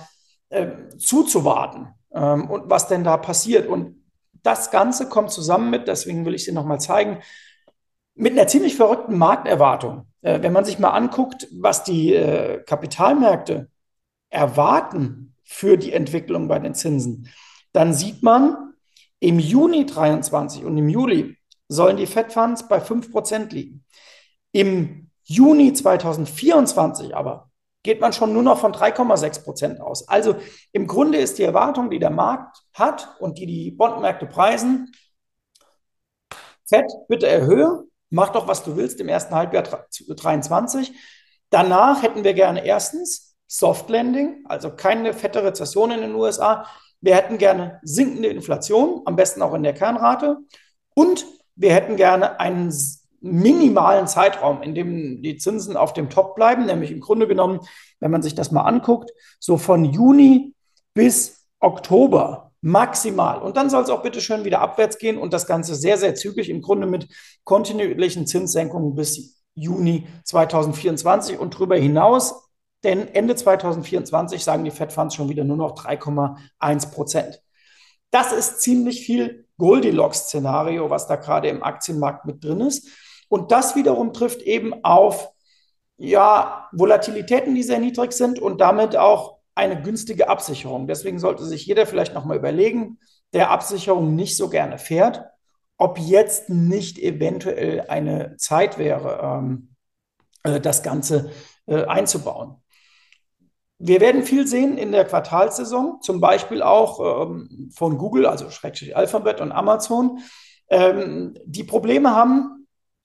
äh, 0.49 0.67
zuzuwarten 0.97 1.87
ähm, 2.13 2.49
und 2.49 2.69
was 2.69 2.87
denn 2.87 3.03
da 3.03 3.17
passiert. 3.17 3.67
Und 3.67 4.03
das 4.43 4.71
Ganze 4.71 5.09
kommt 5.09 5.31
zusammen 5.31 5.69
mit, 5.69 5.87
deswegen 5.87 6.25
will 6.25 6.35
ich 6.35 6.45
Sie 6.45 6.51
nochmal 6.51 6.79
zeigen, 6.79 7.19
mit 8.15 8.33
einer 8.33 8.47
ziemlich 8.47 8.75
verrückten 8.75 9.17
Markterwartung. 9.17 10.07
Äh, 10.21 10.41
wenn 10.41 10.53
man 10.53 10.65
sich 10.65 10.79
mal 10.79 10.89
anguckt, 10.89 11.47
was 11.51 11.83
die 11.83 12.13
äh, 12.13 12.63
Kapitalmärkte 12.63 13.69
erwarten 14.29 15.35
für 15.43 15.77
die 15.77 15.93
Entwicklung 15.93 16.47
bei 16.47 16.59
den 16.59 16.75
Zinsen, 16.75 17.29
dann 17.71 17.93
sieht 17.93 18.23
man, 18.23 18.73
im 19.19 19.39
Juni 19.39 19.85
23 19.85 20.63
und 20.63 20.77
im 20.77 20.87
Juli 20.87 21.37
sollen 21.67 21.97
die 21.97 22.07
Fed 22.07 22.31
Funds 22.31 22.67
bei 22.67 22.79
5% 22.79 23.53
liegen. 23.53 23.83
Im 24.51 25.09
Juni 25.23 25.73
2024 25.73 27.15
aber 27.15 27.48
geht 27.83 28.01
man 28.01 28.13
schon 28.13 28.33
nur 28.33 28.43
noch 28.43 28.59
von 28.59 28.73
3,6 28.73 29.43
Prozent 29.43 29.81
aus. 29.81 30.07
Also 30.07 30.35
im 30.71 30.87
Grunde 30.87 31.17
ist 31.17 31.37
die 31.37 31.43
Erwartung, 31.43 31.89
die 31.89 31.99
der 31.99 32.09
Markt 32.09 32.63
hat 32.73 33.15
und 33.19 33.37
die 33.37 33.45
die 33.45 33.71
Bondmärkte 33.71 34.25
preisen, 34.25 34.91
Fett, 36.67 36.91
bitte 37.07 37.27
erhöhe, 37.27 37.83
mach 38.11 38.29
doch, 38.29 38.47
was 38.47 38.63
du 38.63 38.75
willst 38.75 38.99
im 38.99 39.09
ersten 39.09 39.33
Halbjahr 39.33 39.63
2023. 39.63 40.93
Danach 41.49 42.03
hätten 42.03 42.23
wir 42.23 42.35
gerne 42.35 42.63
erstens 42.63 43.35
Soft 43.47 43.89
Landing, 43.89 44.45
also 44.47 44.75
keine 44.75 45.13
fette 45.13 45.43
Rezession 45.43 45.89
in 45.89 46.01
den 46.01 46.13
USA. 46.13 46.67
Wir 47.01 47.15
hätten 47.15 47.39
gerne 47.39 47.79
sinkende 47.81 48.29
Inflation, 48.29 49.01
am 49.05 49.15
besten 49.15 49.41
auch 49.41 49.55
in 49.55 49.63
der 49.63 49.73
Kernrate. 49.73 50.37
Und 50.93 51.25
wir 51.55 51.73
hätten 51.73 51.95
gerne 51.95 52.39
einen 52.39 52.71
minimalen 53.21 54.07
Zeitraum, 54.07 54.61
in 54.61 54.75
dem 54.75 55.21
die 55.21 55.37
Zinsen 55.37 55.77
auf 55.77 55.93
dem 55.93 56.09
Top 56.09 56.35
bleiben, 56.35 56.65
nämlich 56.65 56.91
im 56.91 56.99
Grunde 56.99 57.27
genommen, 57.27 57.59
wenn 57.99 58.11
man 58.11 58.21
sich 58.21 58.35
das 58.35 58.51
mal 58.51 58.61
anguckt, 58.61 59.11
so 59.39 59.57
von 59.57 59.85
Juni 59.85 60.53
bis 60.93 61.45
Oktober 61.59 62.51
maximal. 62.61 63.41
Und 63.41 63.57
dann 63.57 63.69
soll 63.69 63.83
es 63.83 63.89
auch 63.89 64.01
bitte 64.01 64.21
schön 64.21 64.45
wieder 64.45 64.61
abwärts 64.61 64.97
gehen 64.97 65.17
und 65.17 65.33
das 65.33 65.47
Ganze 65.47 65.75
sehr, 65.75 65.97
sehr 65.97 66.15
zügig, 66.15 66.49
im 66.49 66.61
Grunde 66.61 66.87
mit 66.87 67.07
kontinuierlichen 67.43 68.27
Zinssenkungen 68.27 68.95
bis 68.95 69.41
Juni 69.55 70.07
2024 70.25 71.37
und 71.37 71.55
darüber 71.55 71.75
hinaus. 71.75 72.49
Denn 72.83 73.07
Ende 73.09 73.35
2024 73.35 74.43
sagen 74.43 74.63
die 74.63 74.71
Fed 74.71 74.93
Funds 74.93 75.15
schon 75.15 75.29
wieder 75.29 75.43
nur 75.43 75.57
noch 75.57 75.75
3,1 75.75 76.91
Prozent. 76.91 77.41
Das 78.11 78.31
ist 78.31 78.61
ziemlich 78.61 79.01
viel 79.01 79.47
Goldilocks-Szenario, 79.57 80.89
was 80.89 81.07
da 81.07 81.17
gerade 81.17 81.49
im 81.49 81.61
Aktienmarkt 81.61 82.25
mit 82.25 82.43
drin 82.43 82.61
ist. 82.61 82.89
Und 83.29 83.51
das 83.51 83.75
wiederum 83.75 84.11
trifft 84.13 84.41
eben 84.41 84.83
auf 84.83 85.31
ja, 85.97 86.67
Volatilitäten, 86.71 87.55
die 87.55 87.63
sehr 87.63 87.79
niedrig 87.79 88.11
sind 88.13 88.39
und 88.39 88.59
damit 88.59 88.95
auch 88.95 89.37
eine 89.55 89.81
günstige 89.81 90.29
Absicherung. 90.29 90.87
Deswegen 90.87 91.19
sollte 91.19 91.45
sich 91.45 91.65
jeder 91.65 91.85
vielleicht 91.85 92.13
nochmal 92.13 92.37
überlegen, 92.37 92.99
der 93.33 93.51
Absicherung 93.51 94.15
nicht 94.15 94.37
so 94.37 94.49
gerne 94.49 94.77
fährt, 94.77 95.23
ob 95.77 95.99
jetzt 95.99 96.49
nicht 96.49 96.97
eventuell 96.97 97.85
eine 97.87 98.35
Zeit 98.37 98.77
wäre, 98.77 99.19
ähm, 99.21 99.75
äh, 100.43 100.59
das 100.59 100.83
Ganze 100.83 101.31
äh, 101.67 101.85
einzubauen. 101.85 102.55
Wir 103.77 104.01
werden 104.01 104.23
viel 104.23 104.45
sehen 104.45 104.77
in 104.77 104.91
der 104.91 105.05
Quartalsaison, 105.05 106.01
zum 106.01 106.19
Beispiel 106.19 106.61
auch 106.61 107.27
ähm, 107.29 107.69
von 107.73 107.97
Google, 107.97 108.25
also 108.25 108.49
Schrägstrich 108.49 108.95
Alphabet 108.97 109.39
und 109.39 109.53
Amazon, 109.53 110.19
ähm, 110.69 111.37
die 111.45 111.63
Probleme 111.63 112.13
haben, 112.13 112.58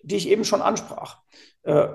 die 0.05 0.17
ich 0.17 0.29
eben 0.29 0.45
schon 0.45 0.62
ansprach. 0.62 1.19
Äh, 1.62 1.88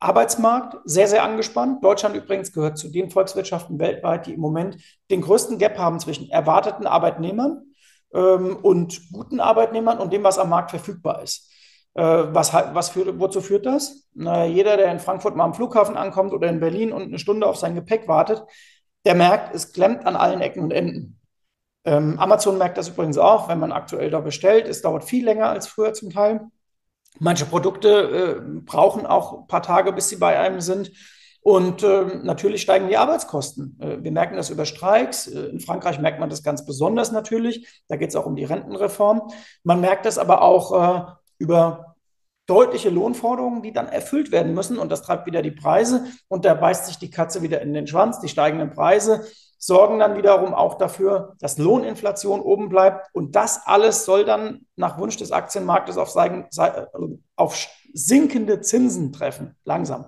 Arbeitsmarkt 0.00 0.76
sehr, 0.84 1.08
sehr 1.08 1.24
angespannt. 1.24 1.84
Deutschland 1.84 2.14
übrigens 2.14 2.52
gehört 2.52 2.78
zu 2.78 2.88
den 2.88 3.10
Volkswirtschaften 3.10 3.78
weltweit, 3.78 4.26
die 4.26 4.34
im 4.34 4.40
Moment 4.40 4.76
den 5.10 5.22
größten 5.22 5.58
Gap 5.58 5.76
haben 5.76 5.98
zwischen 5.98 6.30
erwarteten 6.30 6.86
Arbeitnehmern 6.86 7.62
ähm, 8.14 8.56
und 8.62 9.10
guten 9.12 9.40
Arbeitnehmern 9.40 9.98
und 9.98 10.12
dem, 10.12 10.22
was 10.22 10.38
am 10.38 10.50
Markt 10.50 10.70
verfügbar 10.70 11.22
ist. 11.22 11.50
Äh, 11.94 12.02
was, 12.02 12.54
was 12.54 12.90
für, 12.90 13.18
wozu 13.18 13.40
führt 13.40 13.66
das? 13.66 14.08
Na, 14.14 14.44
jeder, 14.44 14.76
der 14.76 14.92
in 14.92 15.00
Frankfurt 15.00 15.34
mal 15.34 15.44
am 15.44 15.54
Flughafen 15.54 15.96
ankommt 15.96 16.32
oder 16.32 16.48
in 16.48 16.60
Berlin 16.60 16.92
und 16.92 17.02
eine 17.02 17.18
Stunde 17.18 17.46
auf 17.46 17.56
sein 17.56 17.74
Gepäck 17.74 18.06
wartet, 18.06 18.44
der 19.04 19.16
merkt, 19.16 19.54
es 19.54 19.72
klemmt 19.72 20.06
an 20.06 20.14
allen 20.14 20.40
Ecken 20.40 20.62
und 20.62 20.72
Enden. 20.72 21.18
Ähm, 21.84 22.18
Amazon 22.18 22.58
merkt 22.58 22.78
das 22.78 22.88
übrigens 22.88 23.18
auch, 23.18 23.48
wenn 23.48 23.58
man 23.58 23.72
aktuell 23.72 24.10
da 24.10 24.20
bestellt. 24.20 24.68
Es 24.68 24.82
dauert 24.82 25.04
viel 25.04 25.24
länger 25.24 25.48
als 25.48 25.66
früher 25.66 25.92
zum 25.92 26.10
Teil. 26.10 26.48
Manche 27.18 27.46
Produkte 27.46 27.88
äh, 27.88 28.60
brauchen 28.64 29.06
auch 29.06 29.40
ein 29.40 29.46
paar 29.46 29.62
Tage, 29.62 29.92
bis 29.92 30.08
sie 30.08 30.16
bei 30.16 30.38
einem 30.38 30.60
sind. 30.60 30.92
Und 31.40 31.82
äh, 31.82 32.04
natürlich 32.22 32.62
steigen 32.62 32.88
die 32.88 32.96
Arbeitskosten. 32.96 33.78
Äh, 33.80 34.02
wir 34.02 34.12
merken 34.12 34.36
das 34.36 34.50
über 34.50 34.66
Streiks. 34.66 35.26
Äh, 35.26 35.46
in 35.46 35.60
Frankreich 35.60 35.98
merkt 35.98 36.20
man 36.20 36.30
das 36.30 36.42
ganz 36.42 36.66
besonders 36.66 37.10
natürlich. 37.10 37.82
Da 37.88 37.96
geht 37.96 38.10
es 38.10 38.16
auch 38.16 38.26
um 38.26 38.36
die 38.36 38.44
Rentenreform. 38.44 39.30
Man 39.64 39.80
merkt 39.80 40.04
das 40.04 40.18
aber 40.18 40.42
auch 40.42 40.72
äh, 40.72 41.04
über 41.38 41.96
deutliche 42.46 42.90
Lohnforderungen, 42.90 43.62
die 43.62 43.72
dann 43.72 43.88
erfüllt 43.88 44.32
werden 44.32 44.54
müssen. 44.54 44.78
Und 44.78 44.90
das 44.90 45.02
treibt 45.02 45.26
wieder 45.26 45.42
die 45.42 45.50
Preise. 45.50 46.06
Und 46.28 46.44
da 46.44 46.54
beißt 46.54 46.86
sich 46.86 46.98
die 46.98 47.10
Katze 47.10 47.42
wieder 47.42 47.60
in 47.62 47.72
den 47.72 47.86
Schwanz. 47.86 48.20
Die 48.20 48.28
steigenden 48.28 48.70
Preise 48.70 49.26
sorgen 49.58 49.98
dann 49.98 50.16
wiederum 50.16 50.54
auch 50.54 50.78
dafür, 50.78 51.34
dass 51.40 51.58
Lohninflation 51.58 52.40
oben 52.40 52.68
bleibt. 52.68 53.08
Und 53.12 53.34
das 53.36 53.66
alles 53.66 54.04
soll 54.04 54.24
dann 54.24 54.66
nach 54.76 54.98
Wunsch 54.98 55.16
des 55.16 55.32
Aktienmarktes 55.32 55.98
auf, 55.98 56.14
auf 57.36 57.68
sinkende 57.92 58.60
Zinsen 58.60 59.12
treffen, 59.12 59.56
langsam. 59.64 60.06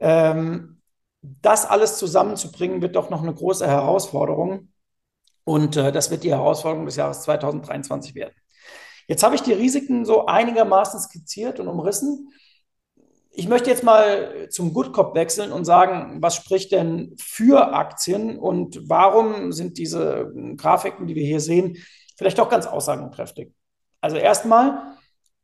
Ähm, 0.00 0.80
das 1.20 1.66
alles 1.66 1.98
zusammenzubringen, 1.98 2.80
wird 2.80 2.96
doch 2.96 3.10
noch 3.10 3.22
eine 3.22 3.34
große 3.34 3.66
Herausforderung. 3.66 4.72
Und 5.44 5.76
äh, 5.76 5.92
das 5.92 6.10
wird 6.10 6.24
die 6.24 6.30
Herausforderung 6.30 6.86
des 6.86 6.96
Jahres 6.96 7.22
2023 7.22 8.14
werden. 8.14 8.34
Jetzt 9.08 9.22
habe 9.22 9.34
ich 9.34 9.42
die 9.42 9.54
Risiken 9.54 10.04
so 10.04 10.26
einigermaßen 10.26 11.00
skizziert 11.00 11.60
und 11.60 11.68
umrissen. 11.68 12.30
Ich 13.38 13.46
möchte 13.46 13.70
jetzt 13.70 13.84
mal 13.84 14.48
zum 14.50 14.74
Good 14.74 14.92
Cop 14.92 15.14
wechseln 15.14 15.52
und 15.52 15.64
sagen, 15.64 16.20
was 16.20 16.34
spricht 16.34 16.72
denn 16.72 17.14
für 17.20 17.72
Aktien 17.72 18.36
und 18.36 18.80
warum 18.88 19.52
sind 19.52 19.78
diese 19.78 20.32
Grafiken, 20.56 21.06
die 21.06 21.14
wir 21.14 21.24
hier 21.24 21.38
sehen, 21.38 21.76
vielleicht 22.16 22.40
doch 22.40 22.48
ganz 22.48 22.66
aussagenkräftig. 22.66 23.52
Also 24.00 24.16
erstmal, 24.16 24.96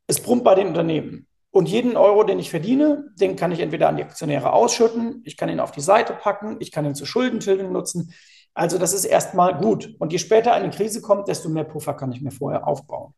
es 0.09 0.19
brummt 0.19 0.43
bei 0.43 0.57
den 0.57 0.67
Unternehmen. 0.67 1.29
Und 1.53 1.69
jeden 1.69 1.97
Euro, 1.97 2.25
den 2.25 2.41
ich 2.41 2.51
verdiene, 2.51 3.05
den 3.15 3.37
kann 3.37 3.53
ich 3.53 3.61
entweder 3.61 3.89
an 3.89 3.97
die 3.97 4.03
Aktionäre 4.03 4.53
ausschütten, 4.53 5.23
ich 5.25 5.37
kann 5.37 5.49
ihn 5.49 5.61
auf 5.61 5.71
die 5.71 5.81
Seite 5.81 6.15
packen, 6.15 6.57
ich 6.59 6.73
kann 6.73 6.85
ihn 6.85 6.97
zur 6.97 7.07
Schuldentilgung 7.07 7.71
nutzen. 7.71 8.13
Also 8.55 8.77
das 8.77 8.93
ist 8.93 9.05
erstmal 9.05 9.57
gut. 9.57 9.95
Und 10.01 10.11
je 10.11 10.19
später 10.19 10.53
eine 10.53 10.71
Krise 10.71 11.01
kommt, 11.01 11.29
desto 11.29 11.49
mehr 11.49 11.63
Puffer 11.63 11.95
kann 11.95 12.11
ich 12.11 12.21
mir 12.21 12.33
vorher 12.33 12.67
aufbauen. 12.67 13.15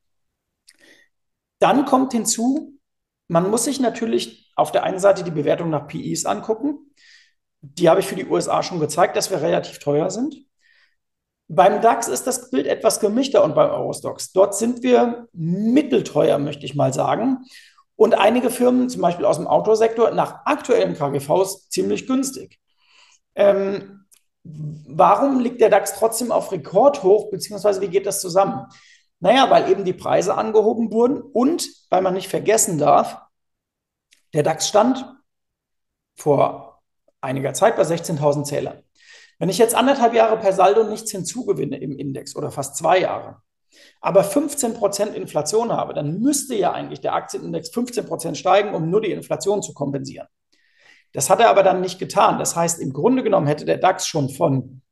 Dann 1.61 1.87
kommt 1.87 2.12
hinzu, 2.12 2.76
man 3.29 3.51
muss 3.51 3.65
sich 3.65 3.81
natürlich 3.81 4.53
auf 4.57 4.73
der 4.73 4.85
einen 4.85 4.99
Seite 4.99 5.25
die 5.25 5.31
Bewertung 5.31 5.71
nach 5.71 5.87
PIs 5.87 6.27
angucken. 6.27 6.93
Die 7.61 7.89
habe 7.89 8.01
ich 8.01 8.07
für 8.07 8.15
die 8.15 8.27
USA 8.27 8.62
schon 8.62 8.81
gezeigt, 8.81 9.17
dass 9.17 9.31
wir 9.31 9.41
relativ 9.41 9.79
teuer 9.79 10.11
sind. 10.11 10.37
Beim 11.49 11.81
DAX 11.81 12.09
ist 12.09 12.27
das 12.27 12.51
Bild 12.51 12.67
etwas 12.67 12.99
gemischter 12.99 13.45
und 13.45 13.55
beim 13.55 13.71
Eurostox. 13.71 14.33
Dort 14.33 14.57
sind 14.57 14.83
wir 14.83 15.29
mittelteuer, 15.33 16.39
möchte 16.39 16.67
ich 16.67 16.75
mal 16.75 16.93
sagen. 16.93 17.45
Und 17.95 18.15
einige 18.15 18.51
Firmen, 18.51 18.89
zum 18.89 19.01
Beispiel 19.03 19.25
aus 19.25 19.37
dem 19.37 19.47
Autosektor, 19.47 20.11
nach 20.11 20.45
aktuellen 20.45 20.95
KGVs 20.95 21.69
ziemlich 21.71 22.07
günstig. 22.07 22.59
Ähm, 23.35 24.07
warum 24.43 25.41
liegt 25.41 25.61
der 25.61 25.71
DAX 25.71 25.95
trotzdem 25.95 26.33
auf 26.33 26.53
Rekordhoch, 26.53 27.31
beziehungsweise 27.31 27.81
wie 27.81 27.89
geht 27.89 28.07
das 28.07 28.21
zusammen? 28.21 28.67
Naja, 29.27 29.51
weil 29.51 29.69
eben 29.69 29.85
die 29.85 29.93
Preise 29.93 30.37
angehoben 30.37 30.93
wurden 30.93 31.21
und 31.21 31.69
weil 31.91 32.01
man 32.01 32.15
nicht 32.15 32.29
vergessen 32.29 32.79
darf, 32.79 33.19
der 34.33 34.45
DAX 34.45 34.69
stand 34.69 35.05
vor 36.15 36.81
einiger 37.21 37.53
Zeit 37.53 37.75
bei 37.75 37.83
16.000 37.83 38.45
Zählern. 38.45 38.85
Wenn 39.41 39.49
ich 39.49 39.59
jetzt 39.59 39.75
anderthalb 39.75 40.15
Jahre 40.15 40.37
per 40.39 40.53
Saldo 40.53 40.85
nichts 40.85 41.11
hinzugewinne 41.11 41.77
im 41.77 41.99
Index 41.99 42.37
oder 42.37 42.53
fast 42.53 42.77
zwei 42.77 43.01
Jahre, 43.01 43.43
aber 44.01 44.23
15% 44.23 45.15
Inflation 45.15 45.73
habe, 45.73 45.93
dann 45.93 46.21
müsste 46.21 46.55
ja 46.55 46.71
eigentlich 46.71 47.01
der 47.01 47.15
Aktienindex 47.15 47.71
15% 47.71 48.37
steigen, 48.37 48.77
um 48.77 48.91
nur 48.91 49.01
die 49.01 49.11
Inflation 49.11 49.61
zu 49.61 49.75
kompensieren. 49.75 50.29
Das 51.12 51.31
hat 51.31 51.41
er 51.41 51.51
aber 51.51 51.65
dann 51.65 51.81
nicht 51.81 51.99
getan. 51.99 52.39
Das 52.39 52.55
heißt, 52.55 52.81
im 52.81 52.93
Grunde 52.93 53.25
genommen 53.25 53.49
hätte 53.49 53.65
der 53.65 53.79
DAX 53.79 54.07
schon 54.07 54.29
von 54.29 54.83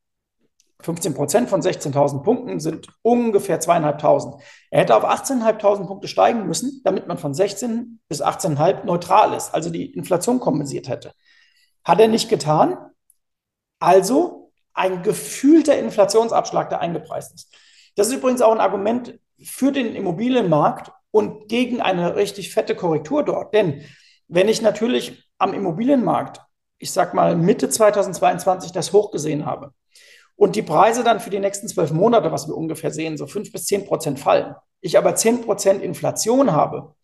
15 0.80 1.14
Prozent 1.14 1.48
von 1.48 1.62
16.000 1.62 2.22
Punkten 2.22 2.60
sind 2.60 2.88
ungefähr 3.02 3.60
2.500. 3.60 4.40
Er 4.70 4.80
hätte 4.80 4.96
auf 4.96 5.04
18.500 5.04 5.87
Punkte 5.87 6.08
steigen 6.08 6.46
müssen, 6.46 6.82
damit 6.84 7.06
man 7.06 7.16
von 7.16 7.32
16 7.32 8.00
bis 8.08 8.22
18.500 8.22 8.84
neutral 8.84 9.34
ist, 9.34 9.54
also 9.54 9.70
die 9.70 9.87
Inflation 9.92 10.40
kompensiert 10.40 10.88
hätte. 10.88 11.12
Hat 11.84 12.00
er 12.00 12.08
nicht 12.08 12.28
getan. 12.28 12.76
Also 13.78 14.52
ein 14.72 15.02
gefühlter 15.02 15.78
Inflationsabschlag, 15.78 16.68
der 16.68 16.80
eingepreist 16.80 17.34
ist. 17.34 17.54
Das 17.96 18.08
ist 18.08 18.14
übrigens 18.14 18.42
auch 18.42 18.52
ein 18.52 18.60
Argument 18.60 19.18
für 19.42 19.72
den 19.72 19.94
Immobilienmarkt 19.94 20.90
und 21.10 21.48
gegen 21.48 21.80
eine 21.80 22.16
richtig 22.16 22.52
fette 22.52 22.74
Korrektur 22.74 23.24
dort. 23.24 23.54
Denn 23.54 23.84
wenn 24.26 24.48
ich 24.48 24.62
natürlich 24.62 25.30
am 25.38 25.54
Immobilienmarkt, 25.54 26.40
ich 26.78 26.90
sag 26.92 27.14
mal 27.14 27.37
Mitte 27.37 27.68
2022 27.68 28.72
das 28.72 28.92
hoch 28.92 29.12
gesehen 29.12 29.46
habe, 29.46 29.72
und 30.37 30.57
die 30.57 30.62
Preise 30.62 31.05
dann 31.05 31.20
für 31.20 31.31
die 31.31 31.38
nächsten 31.38 31.68
zwölf 31.68 31.92
Monate, 31.92 32.33
was 32.33 32.49
wir 32.49 32.57
ungefähr 32.57 32.90
sehen, 32.90 33.16
so 33.16 33.27
fünf 33.27 33.53
bis 33.53 33.66
zehn 33.66 33.85
Prozent 33.85 34.18
fallen, 34.18 34.55
ich 34.81 34.99
aber 34.99 35.14
zehn 35.14 35.42
Prozent 35.42 35.83
Inflation 35.83 36.53
habe, 36.53 36.94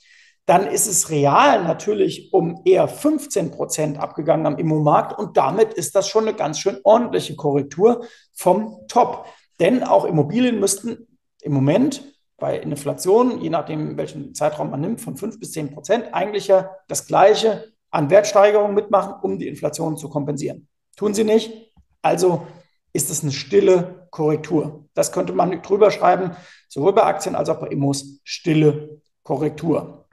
dann 0.46 0.66
ist 0.66 0.86
es 0.86 1.10
real 1.10 1.62
natürlich 1.62 2.32
um 2.32 2.62
eher 2.64 2.88
15 2.88 3.52
Prozent 3.52 3.98
abgegangen 3.98 4.46
am 4.46 4.58
Immomarkt 4.58 5.16
und 5.18 5.36
damit 5.36 5.74
ist 5.74 5.94
das 5.94 6.08
schon 6.08 6.26
eine 6.26 6.36
ganz 6.36 6.58
schön 6.58 6.78
ordentliche 6.82 7.36
Korrektur 7.36 8.04
vom 8.32 8.78
Top. 8.88 9.26
Denn 9.60 9.84
auch 9.84 10.04
Immobilien 10.04 10.58
müssten 10.58 11.06
im 11.42 11.52
Moment 11.52 12.02
bei 12.36 12.58
Inflation, 12.58 13.40
je 13.40 13.50
nachdem, 13.50 13.96
welchen 13.96 14.34
Zeitraum 14.34 14.70
man 14.70 14.80
nimmt, 14.80 15.00
von 15.00 15.16
5 15.16 15.38
bis 15.38 15.52
10 15.52 15.72
Prozent 15.72 16.14
eigentlich 16.14 16.48
ja 16.48 16.70
das 16.88 17.06
Gleiche 17.06 17.72
an 17.90 18.10
Wertsteigerung 18.10 18.74
mitmachen, 18.74 19.14
um 19.22 19.38
die 19.38 19.46
Inflation 19.46 19.96
zu 19.96 20.08
kompensieren. 20.08 20.66
Tun 20.96 21.14
sie 21.14 21.24
nicht. 21.24 21.72
Also 22.02 22.46
ist 22.92 23.10
es 23.10 23.22
eine 23.22 23.32
stille 23.32 24.08
Korrektur. 24.10 24.88
Das 24.94 25.12
könnte 25.12 25.32
man 25.32 25.62
drüber 25.62 25.90
schreiben, 25.90 26.36
sowohl 26.68 26.92
bei 26.92 27.04
Aktien 27.04 27.34
als 27.34 27.48
auch 27.48 27.60
bei 27.60 27.68
Immos, 27.68 28.20
stille 28.24 29.00
Korrektur. 29.22 30.08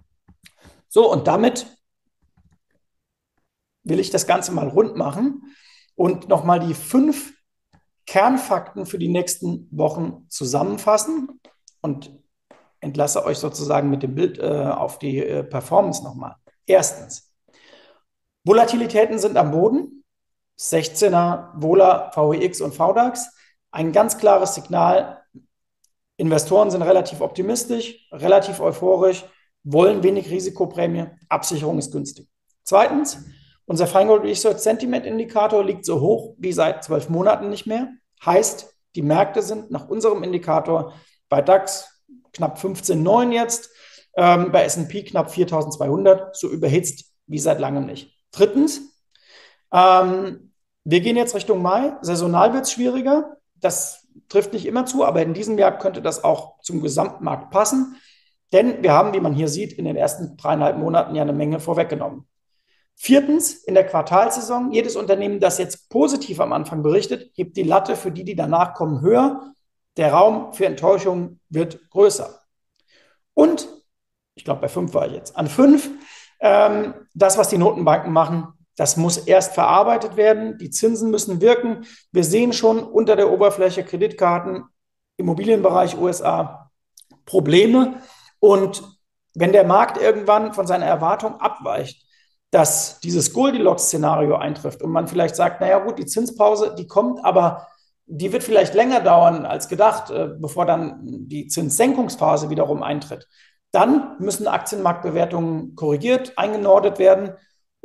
So, 0.88 1.12
und 1.12 1.28
damit 1.28 1.66
will 3.84 4.00
ich 4.00 4.10
das 4.10 4.28
Ganze 4.28 4.52
mal 4.52 4.68
rund 4.68 4.96
machen 4.96 5.56
und 5.96 6.28
nochmal 6.28 6.60
die 6.60 6.74
fünf 6.74 7.34
Kernfakten 8.06 8.86
für 8.86 8.98
die 8.98 9.10
nächsten 9.10 9.68
Wochen 9.72 10.26
zusammenfassen 10.30 11.40
und 11.82 12.12
entlasse 12.80 13.26
euch 13.26 13.38
sozusagen 13.38 13.90
mit 13.90 14.04
dem 14.04 14.16
Bild 14.16 14.40
äh, 14.40 14.44
auf 14.44 15.00
die 15.00 15.18
äh, 15.18 15.44
Performance 15.44 16.04
nochmal. 16.04 16.36
Erstens, 16.66 17.34
Volatilitäten 18.44 19.20
sind 19.20 19.36
am 19.36 19.52
Boden. 19.52 19.97
16er 20.60 21.52
Vola, 21.56 22.12
VEX 22.16 22.62
und 22.62 22.74
VDAX. 22.74 23.30
Ein 23.72 23.92
ganz 23.92 24.18
klares 24.18 24.56
Signal. 24.56 25.22
Investoren 26.18 26.72
sind 26.72 26.82
relativ 26.82 27.22
optimistisch, 27.22 28.08
relativ 28.12 28.60
euphorisch, 28.60 29.24
wollen 29.64 30.02
wenig 30.02 30.30
Risikoprämie, 30.30 31.08
Absicherung 31.30 31.78
ist 31.78 31.92
günstig. 31.92 32.28
Zweitens, 32.64 33.24
unser 33.66 33.86
Feingold 33.86 34.24
Research 34.24 34.60
Sentiment 34.60 35.06
Indikator 35.06 35.64
liegt 35.64 35.86
so 35.86 36.00
hoch 36.00 36.36
wie 36.38 36.54
seit 36.54 36.84
zwölf 36.84 37.10
Monaten 37.10 37.50
nicht 37.50 37.68
mehr. 37.68 37.90
Heißt, 38.26 38.74
die 38.96 39.02
Märkte 39.02 39.42
sind 39.42 39.70
nach 39.70 39.90
unserem 39.90 40.24
Indikator 40.24 40.94
bei 41.30 41.42
DAX 41.42 42.04
knapp 42.34 42.58
15,9 42.58 43.32
jetzt, 43.32 43.70
ähm, 44.16 44.52
bei 44.52 44.64
S&P 44.64 45.04
knapp 45.04 45.30
4.200, 45.30 46.30
so 46.34 46.50
überhitzt 46.50 47.14
wie 47.28 47.40
seit 47.40 47.60
langem 47.60 47.86
nicht. 47.86 48.16
Drittens, 48.32 48.82
ähm, 49.72 50.47
wir 50.90 51.02
gehen 51.02 51.18
jetzt 51.18 51.36
Richtung 51.36 51.62
Mai. 51.62 51.98
Saisonal 52.00 52.54
wird 52.54 52.64
es 52.64 52.72
schwieriger. 52.72 53.36
Das 53.56 54.08
trifft 54.30 54.54
nicht 54.54 54.66
immer 54.66 54.86
zu, 54.86 55.04
aber 55.04 55.22
in 55.22 55.34
diesem 55.34 55.58
Jahr 55.58 55.78
könnte 55.78 56.02
das 56.02 56.24
auch 56.24 56.62
zum 56.62 56.82
Gesamtmarkt 56.82 57.52
passen. 57.52 57.98
Denn 58.54 58.82
wir 58.82 58.94
haben, 58.94 59.14
wie 59.14 59.20
man 59.20 59.34
hier 59.34 59.50
sieht, 59.50 59.74
in 59.74 59.84
den 59.84 59.98
ersten 59.98 60.38
dreieinhalb 60.38 60.78
Monaten 60.78 61.14
ja 61.14 61.24
eine 61.24 61.34
Menge 61.34 61.60
vorweggenommen. 61.60 62.26
Viertens, 62.96 63.52
in 63.52 63.74
der 63.74 63.86
Quartalsaison, 63.86 64.72
jedes 64.72 64.96
Unternehmen, 64.96 65.42
das 65.42 65.58
jetzt 65.58 65.90
positiv 65.90 66.40
am 66.40 66.54
Anfang 66.54 66.84
berichtet, 66.84 67.32
hebt 67.36 67.58
die 67.58 67.64
Latte 67.64 67.98
für 67.98 68.12
die, 68.12 68.24
die 68.24 68.38
danach 68.38 68.74
kommen, 68.74 69.02
höher. 69.02 69.54
Der 69.98 70.14
Raum 70.14 70.54
für 70.54 70.68
Enttäuschung 70.68 71.42
wird 71.50 71.90
größer. 71.90 72.40
Und, 73.34 73.68
ich 74.36 74.46
glaube, 74.46 74.62
bei 74.62 74.70
fünf 74.70 74.94
war 74.94 75.06
ich 75.06 75.14
jetzt, 75.14 75.36
an 75.36 75.48
fünf, 75.48 75.90
ähm, 76.40 76.94
das, 77.14 77.38
was 77.38 77.50
die 77.50 77.58
Notenbanken 77.58 78.14
machen, 78.14 78.54
das 78.78 78.96
muss 78.96 79.18
erst 79.18 79.56
verarbeitet 79.56 80.16
werden. 80.16 80.58
Die 80.60 80.70
Zinsen 80.70 81.10
müssen 81.10 81.42
wirken. 81.42 81.86
Wir 82.12 82.24
sehen 82.24 82.54
schon 82.54 82.80
unter 82.80 83.16
der 83.16 83.32
Oberfläche 83.32 83.84
Kreditkarten, 83.84 84.64
Immobilienbereich 85.18 85.98
USA 85.98 86.70
Probleme. 87.26 88.02
Und 88.40 88.84
wenn 89.34 89.52
der 89.52 89.66
Markt 89.66 89.98
irgendwann 90.00 90.54
von 90.54 90.68
seiner 90.68 90.86
Erwartung 90.86 91.42
abweicht, 91.42 92.06
dass 92.52 93.00
dieses 93.00 93.34
Goldilocks-Szenario 93.34 94.36
eintrifft 94.36 94.82
und 94.84 94.92
man 94.92 95.08
vielleicht 95.08 95.36
sagt, 95.36 95.60
naja 95.60 95.80
gut, 95.80 95.98
die 95.98 96.06
Zinspause, 96.06 96.76
die 96.78 96.88
kommt, 96.88 97.26
aber 97.26 97.68
die 98.06 98.32
wird 98.32 98.44
vielleicht 98.44 98.74
länger 98.76 99.02
dauern 99.02 99.46
als 99.46 99.68
gedacht, 99.68 100.12
äh, 100.12 100.30
bevor 100.40 100.66
dann 100.66 101.00
die 101.02 101.48
Zinssenkungsphase 101.48 102.50
wiederum 102.50 102.84
eintritt. 102.84 103.28
Dann 103.72 104.16
müssen 104.20 104.48
Aktienmarktbewertungen 104.48 105.76
korrigiert, 105.76 106.38
eingenordet 106.38 107.00
werden 107.00 107.34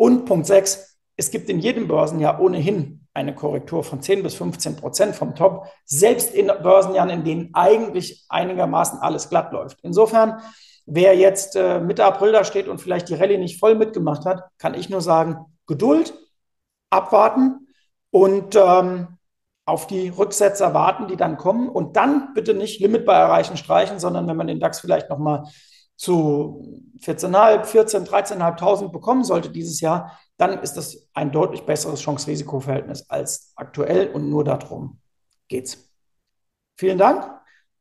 und 0.02 0.24
Punkt 0.24 0.46
6, 0.46 0.98
es 1.16 1.30
gibt 1.30 1.48
in 1.48 1.60
jedem 1.60 1.86
Börsenjahr 1.86 2.40
ohnehin 2.40 3.06
eine 3.14 3.36
Korrektur 3.36 3.84
von 3.84 4.02
10 4.02 4.24
bis 4.24 4.34
15 4.34 4.74
Prozent 4.74 5.14
vom 5.14 5.36
Top, 5.36 5.68
selbst 5.84 6.34
in 6.34 6.48
Börsenjahren, 6.48 7.08
in 7.08 7.22
denen 7.22 7.50
eigentlich 7.52 8.24
einigermaßen 8.28 8.98
alles 8.98 9.28
glatt 9.28 9.52
läuft. 9.52 9.78
Insofern, 9.84 10.40
wer 10.86 11.16
jetzt 11.16 11.54
äh, 11.54 11.78
Mitte 11.78 12.04
April 12.04 12.32
da 12.32 12.42
steht 12.42 12.66
und 12.66 12.80
vielleicht 12.80 13.10
die 13.10 13.14
Rallye 13.14 13.38
nicht 13.38 13.60
voll 13.60 13.76
mitgemacht 13.76 14.26
hat, 14.26 14.42
kann 14.58 14.74
ich 14.74 14.90
nur 14.90 15.02
sagen, 15.02 15.36
Geduld, 15.68 16.12
abwarten 16.90 17.68
und 18.10 18.56
ähm, 18.56 19.06
auf 19.66 19.86
die 19.86 20.08
Rücksetzer 20.08 20.74
warten, 20.74 21.06
die 21.06 21.16
dann 21.16 21.36
kommen 21.36 21.68
und 21.68 21.96
dann 21.96 22.34
bitte 22.34 22.54
nicht 22.54 22.80
Limit 22.80 23.06
bei 23.06 23.14
Erreichen 23.14 23.56
streichen, 23.56 24.00
sondern 24.00 24.26
wenn 24.26 24.36
man 24.36 24.48
den 24.48 24.58
DAX 24.58 24.80
vielleicht 24.80 25.10
nochmal 25.10 25.44
zu 26.02 26.82
14.500, 26.98 27.64
14, 27.64 28.04
13.500 28.04 28.90
bekommen 28.90 29.22
sollte 29.22 29.50
dieses 29.50 29.80
Jahr, 29.80 30.18
dann 30.36 30.58
ist 30.58 30.74
das 30.74 31.08
ein 31.14 31.30
deutlich 31.30 31.62
besseres 31.62 32.00
Chance-Risiko-Verhältnis 32.00 33.08
als 33.08 33.52
aktuell 33.54 34.08
und 34.08 34.28
nur 34.28 34.42
darum 34.42 34.98
geht's. 35.46 35.88
Vielen 36.76 36.98
Dank. 36.98 37.30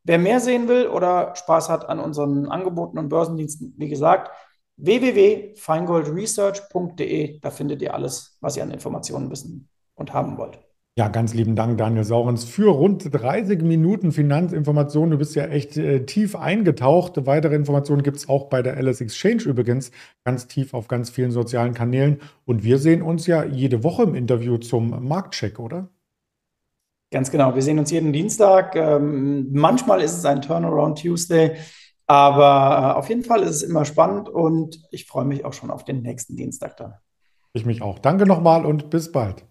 Wer 0.03 0.19
mehr 0.19 0.39
sehen 0.39 0.67
will 0.67 0.87
oder 0.87 1.35
Spaß 1.35 1.69
hat 1.69 1.89
an 1.89 1.99
unseren 1.99 2.47
Angeboten 2.47 2.99
und 2.99 3.09
Börsendiensten, 3.09 3.73
wie 3.77 3.89
gesagt, 3.89 4.29
www.feingoldresearch.de, 4.77 7.39
da 7.39 7.49
findet 7.49 7.81
ihr 7.81 7.95
alles, 7.95 8.37
was 8.39 8.55
ihr 8.55 8.61
an 8.61 8.69
Informationen 8.69 9.31
wissen 9.31 9.67
und 9.95 10.13
haben 10.13 10.37
wollt. 10.37 10.59
Ja, 10.97 11.07
ganz 11.07 11.33
lieben 11.33 11.55
Dank, 11.55 11.77
Daniel 11.77 12.03
Saurens, 12.03 12.43
für 12.43 12.69
rund 12.69 13.13
30 13.13 13.61
Minuten 13.61 14.11
Finanzinformationen. 14.11 15.11
Du 15.11 15.17
bist 15.17 15.35
ja 15.35 15.45
echt 15.45 15.77
äh, 15.77 16.05
tief 16.05 16.35
eingetaucht. 16.35 17.25
Weitere 17.25 17.55
Informationen 17.55 18.03
gibt 18.03 18.17
es 18.17 18.27
auch 18.27 18.49
bei 18.49 18.61
der 18.61 18.75
LS 18.75 18.99
Exchange 18.99 19.43
übrigens, 19.43 19.91
ganz 20.25 20.47
tief 20.47 20.73
auf 20.73 20.89
ganz 20.89 21.09
vielen 21.09 21.31
sozialen 21.31 21.73
Kanälen. 21.73 22.19
Und 22.43 22.65
wir 22.65 22.77
sehen 22.77 23.03
uns 23.03 23.25
ja 23.25 23.45
jede 23.45 23.85
Woche 23.85 24.03
im 24.03 24.15
Interview 24.15 24.57
zum 24.57 25.07
Marktcheck, 25.07 25.59
oder? 25.59 25.87
Ganz 27.09 27.31
genau. 27.31 27.55
Wir 27.55 27.61
sehen 27.61 27.79
uns 27.79 27.89
jeden 27.89 28.11
Dienstag. 28.11 28.75
Ähm, 28.75 29.47
manchmal 29.53 30.01
ist 30.01 30.17
es 30.17 30.25
ein 30.25 30.41
Turnaround 30.41 31.01
Tuesday. 31.01 31.55
Aber 32.05 32.95
äh, 32.95 32.99
auf 32.99 33.07
jeden 33.07 33.23
Fall 33.23 33.43
ist 33.43 33.55
es 33.55 33.63
immer 33.63 33.85
spannend 33.85 34.27
und 34.27 34.81
ich 34.91 35.05
freue 35.05 35.23
mich 35.23 35.45
auch 35.45 35.53
schon 35.53 35.71
auf 35.71 35.85
den 35.85 36.01
nächsten 36.01 36.35
Dienstag 36.35 36.75
dann. 36.75 36.95
Ich 37.53 37.65
mich 37.65 37.81
auch. 37.81 37.99
Danke 37.99 38.25
nochmal 38.25 38.65
und 38.65 38.89
bis 38.89 39.13
bald. 39.13 39.45